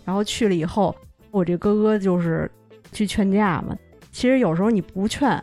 [0.04, 0.94] 然后去了以后，
[1.30, 2.50] 我这哥哥就是
[2.92, 3.76] 去劝架嘛。
[4.12, 5.42] 其实有时候你不劝，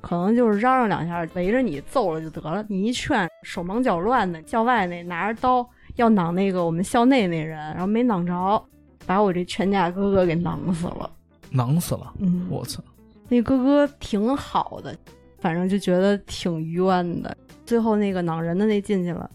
[0.00, 2.64] 可能就是嚷嚷两下，围着你揍了就得了。
[2.68, 8.62] 你一劝，手忙脚乱的，校外那拿着刀要攮那个我们校内那人，然后没攮着，
[9.06, 11.10] 把我这全家哥哥给囊死了。
[11.50, 12.12] 囊死了！
[12.18, 12.82] 嗯，我操！
[13.28, 14.96] 那哥哥挺好的，
[15.38, 17.36] 反正就觉得挺冤的。
[17.66, 19.30] 最后那个囊人的那进去了，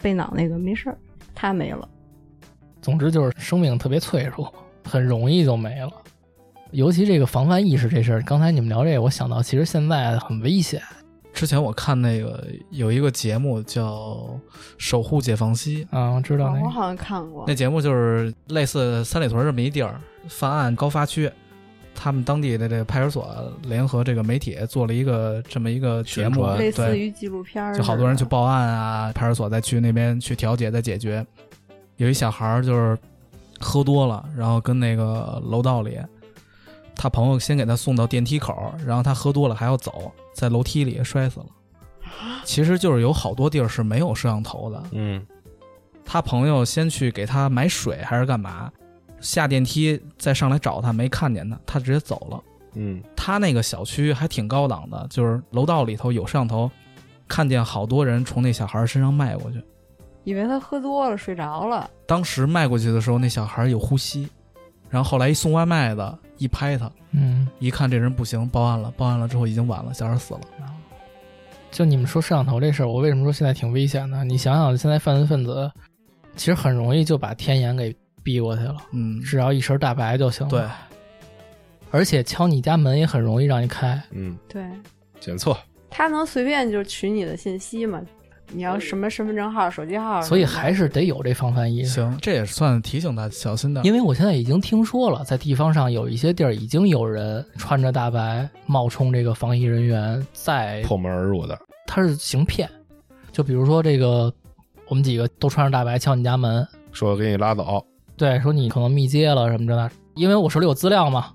[0.00, 0.98] 被囊那个没事儿，
[1.34, 1.88] 他没了。
[2.80, 4.52] 总之就是生命特别脆弱，
[4.84, 5.92] 很容易就没了。
[6.70, 10.80] 尤其这个防范意识这事儿，刚才你们聊这个，我想到其实现在很危险。
[11.32, 13.94] 之前我看那个有一个节目叫
[14.76, 17.44] 《守护解放西》，啊，我知道那个，我好像看过。
[17.46, 21.30] 那，节目就是类似三里屯这么一地儿，犯案高发区，
[21.94, 31.24] 他们当地的这个派出所联合这个媒体做了一个这么一个节目，类似，于纪录片儿，就好多人去报案啊，派出所再去那边去调解再解决。
[31.96, 32.98] 有一小孩儿就是
[33.60, 35.98] 喝多了，然后跟那个楼道里，
[36.94, 41.46] 他朋友先给他送到电梯口，然后他喝多了还要走，在楼梯里摔死了。
[42.44, 45.24] 其实就是有好多地儿是没有摄像头的，嗯，
[46.04, 48.70] 他朋友先去给他买水还是干嘛，
[49.20, 52.42] 下电梯再上来找他，没看见他，他直接走了。
[52.74, 56.70] 嗯，他那个小区还挺高档的，就是楼道里头有摄像头，
[57.28, 59.62] 看见好多人从那小孩身上迈过去。
[60.24, 64.28] 以为他喝多了睡着了，当时迈过去的时候，那小孩有呼吸，
[64.90, 68.92] 然后后来一送外卖的一拍他，嗯，一看这人不行，报案了。
[68.96, 70.40] 报案了之后已经晚了，小孩死了。
[71.70, 74.24] 就你们说摄像头这事儿，我为什么说现在挺危险的？
[74.24, 75.70] 你想想，现在犯罪分子
[76.34, 80.50] 其实很容易就把天眼给逼过去了，嗯，只要一身大白就行了。
[80.50, 80.68] 对，
[81.92, 84.02] 而且敲你家门也很容易让你开。
[84.10, 84.64] 嗯，对
[85.20, 85.56] 检测，
[85.88, 88.02] 他能随便就取你的信息嘛？
[88.52, 91.90] 你要什么身份证号、手机号所以还是得有这防范意识。
[91.90, 93.84] 行，这也算提醒他小心点。
[93.84, 102.68] 因为我现在已经听说了，在地方上有一些地儿已经有人穿着大白冒充这个防疫人员，在破门而入的，他是行骗。
[103.32, 104.32] 就比如说这个，
[104.88, 107.84] 我们几个都穿着大白敲你家门，说给你拉走，
[108.16, 111.28] 对，说你可能密接了什么的，因为我手里有资料嘛，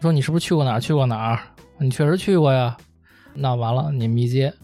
[0.00, 1.40] 说你是不是去过哪儿去过哪儿？
[1.78, 2.76] 你确实去过呀，
[3.34, 4.54] 那完了你密接，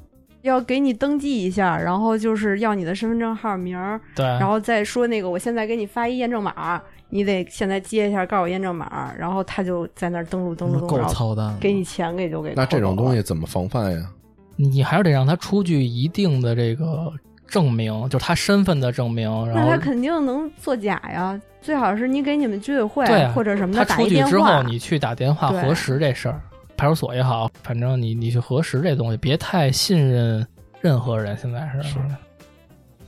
[0.42, 12.52] 要给你登记一下，然后就是要你的身份证号、名儿，对，然后再说那个我现在给你发一验证码，你得现在接一下，告诉我验证码，然后他就在那儿登录登录登录，够操蛋，给你钱给就给。
[12.54, 14.10] 那这种东西，怎么防范呀？
[14.56, 17.10] 你还是得让他出具一定的这个
[17.46, 21.40] 证明，就是他身份的证明，然后那他肯定能作假呀。
[21.62, 26.40] 最好是你给你们居委会或者什么他的打一电出去之后，你去打电话核实这事儿，
[26.80, 30.46] 派出所也好，反正你你去核实这东西，别太信任
[30.80, 31.36] 任何人。
[31.36, 31.98] 现在是是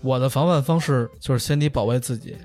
[0.02, 2.36] 我的防范方式就是先得保卫自己。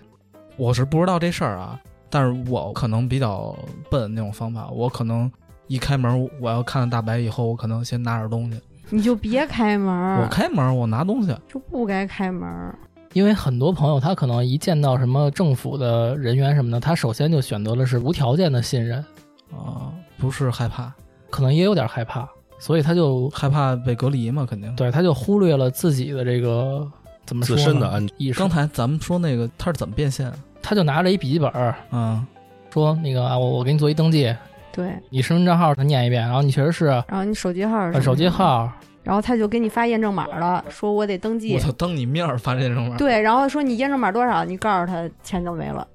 [0.56, 1.78] 我是不知道这事儿啊，
[2.10, 3.54] 但是我可能比较
[3.92, 5.30] 笨那种方法，我可能
[5.68, 8.62] 一开门我要看到大白以后，我可能先拿点东西。
[8.90, 11.36] 你就别开门，我开门，我拿东西。
[11.46, 12.74] 就不该开门。
[13.12, 19.04] 因为很多朋友他可能一见到什么政府的人员什么的，他首先就选择的是无条件的信任，
[19.52, 20.94] 啊、不是害怕，
[21.30, 22.28] 可能也有点害怕，
[22.60, 24.76] 所以他就害怕被隔离嘛，肯定。
[24.76, 26.90] 对他就忽略了自己的这个
[27.26, 28.40] 怎么说自呢身的安意识。
[28.40, 30.32] 刚才咱们说那个他是怎么变现？
[30.62, 32.26] 他就拿着一笔记本儿嗯，
[32.74, 34.36] 说那个啊，我我给你做一登记，
[34.74, 38.70] 对，你身份证号他念一遍，然后你确实是然后你手机号是呃手机，号，
[39.04, 41.60] 然后他就给你发验证码了，说我得登记我。
[41.60, 42.98] 操，当你面儿发验证码。
[42.98, 45.88] 对，然后说你验证码多少，你告诉他钱就没了。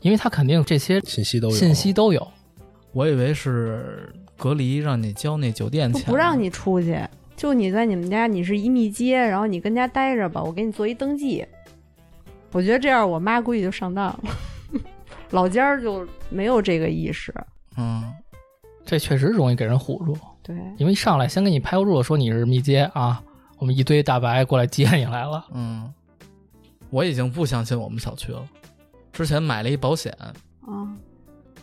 [0.00, 2.26] 因为他肯定这些信息都有，信息都有。
[2.92, 4.12] 我以为是
[4.42, 7.00] 隔离，让你交那酒店钱，就不让你出去，
[7.36, 11.46] 就你在你们家，你是一密接，然后你跟家待着吧，我给你做一登记。
[12.50, 14.20] 我觉得这样，我妈估计就上当了。
[15.30, 17.32] 老家儿就没有这个意识，
[17.76, 18.02] 嗯，
[18.84, 23.22] 这确实容易给人唬住，对，因为一上来先给你拍个住，说你是密接啊，
[23.58, 25.46] 我们一堆大白过来接你来了。
[25.52, 25.94] 嗯，
[26.90, 28.44] 我已经不相信我们小区了。
[29.12, 30.12] 之前买了一保险，
[30.66, 30.92] 啊，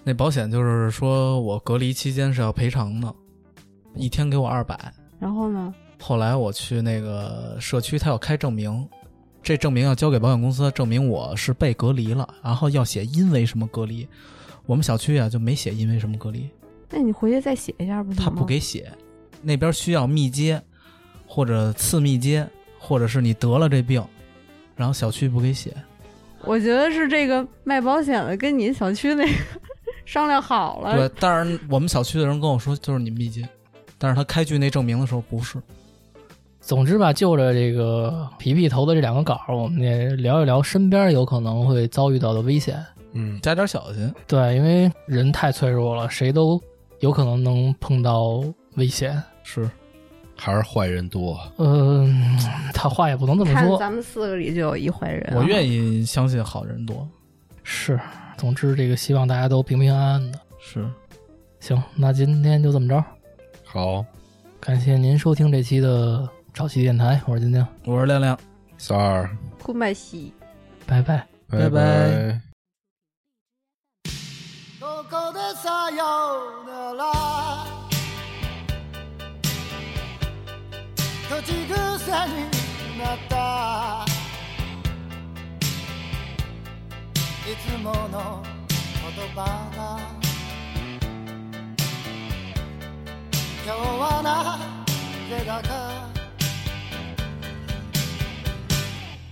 [0.09, 3.13] 那保险就是说我隔离期间是要赔偿的，
[3.93, 4.91] 一天给我二百。
[5.19, 5.71] 然后呢？
[5.99, 8.89] 后来我去那个社区，他要开证明，
[9.43, 14.07] 这证明要交给保险公司，证明我是被隔离了，然后要写因为什么隔离。
[14.65, 16.49] 我们小区啊就没写因为什么隔离，
[16.89, 18.31] 那你回去再写一下不行他？
[18.31, 18.91] 不给写，
[19.43, 20.59] 那边需要密接
[21.27, 22.49] 或者次密接，
[22.79, 24.03] 或者是你得了这病，
[24.75, 25.71] 然后小区不给写。
[26.45, 29.33] 我觉得是这个卖保险的跟你小区那个
[30.09, 33.47] 商量好了，对，但是我们小区的人跟我说就是你密接，
[33.99, 35.61] 但是他开具那证明的时候不是。
[36.59, 42.83] 总之吧，就着这个皮皮投的这两个稿儿，我们也聊一聊身边有可能会遭遇到的危险。
[43.11, 46.59] 嗯，加点小心，对，因为人太脆弱了，谁都
[47.01, 48.43] 有可能能碰到
[48.77, 49.21] 危险。
[49.43, 49.69] 是
[50.35, 51.39] 还是坏人多。
[51.57, 52.35] 嗯、
[52.73, 53.77] 他话也不能这么说。
[53.77, 55.37] 咱们四个里就有一坏人啊。
[55.37, 57.07] 我愿意相信好人多。
[57.61, 57.99] 是，
[58.38, 60.40] 总之这个希望大家都平平安安的。
[60.58, 60.88] 是，
[61.60, 63.04] 行，那今天就这么着，
[63.64, 64.04] 好，
[64.60, 68.38] 感谢您收听这期的早期电台，我是晶晶，我是亮亮，
[68.78, 69.30] 三儿，
[69.62, 70.32] 库麦西。
[70.86, 71.26] 拜拜。
[71.46, 72.40] 拜拜拜。
[74.80, 76.02] ここでさよ
[76.66, 77.02] なら
[81.28, 81.74] 口癖
[82.26, 82.48] に
[82.98, 84.04] なった
[87.49, 89.41] いつもの言葉
[89.75, 89.97] が
[93.65, 94.59] 今日はな
[95.27, 95.67] ぜだか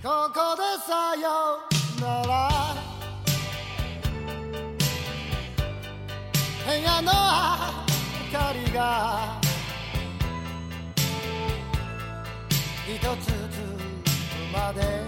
[0.02, 1.60] ここでさよ
[2.00, 2.34] なら
[6.66, 7.12] 部屋の
[8.32, 9.38] 明かりが
[12.84, 14.18] 一つずつ
[14.52, 15.07] まで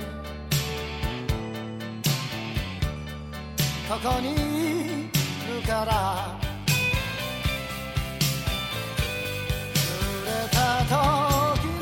[3.91, 6.39] ここにいるから。
[9.75, 10.95] 濡れた時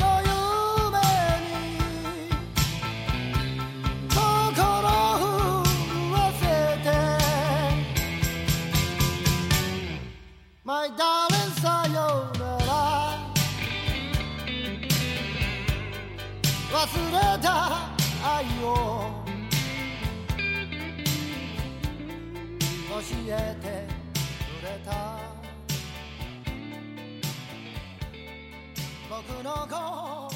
[0.01, 1.05] の夢
[1.45, 1.53] に
[4.09, 4.17] 心
[5.19, 5.77] を震
[6.11, 6.43] わせ
[6.83, 6.89] て。
[10.65, 11.97] My darling さよ
[12.39, 12.73] なら。
[16.73, 16.79] 忘
[17.13, 17.47] れた
[18.25, 19.08] 愛を。
[23.31, 23.67] えて
[24.61, 25.19] くれた。
[29.09, 30.28] 僕の声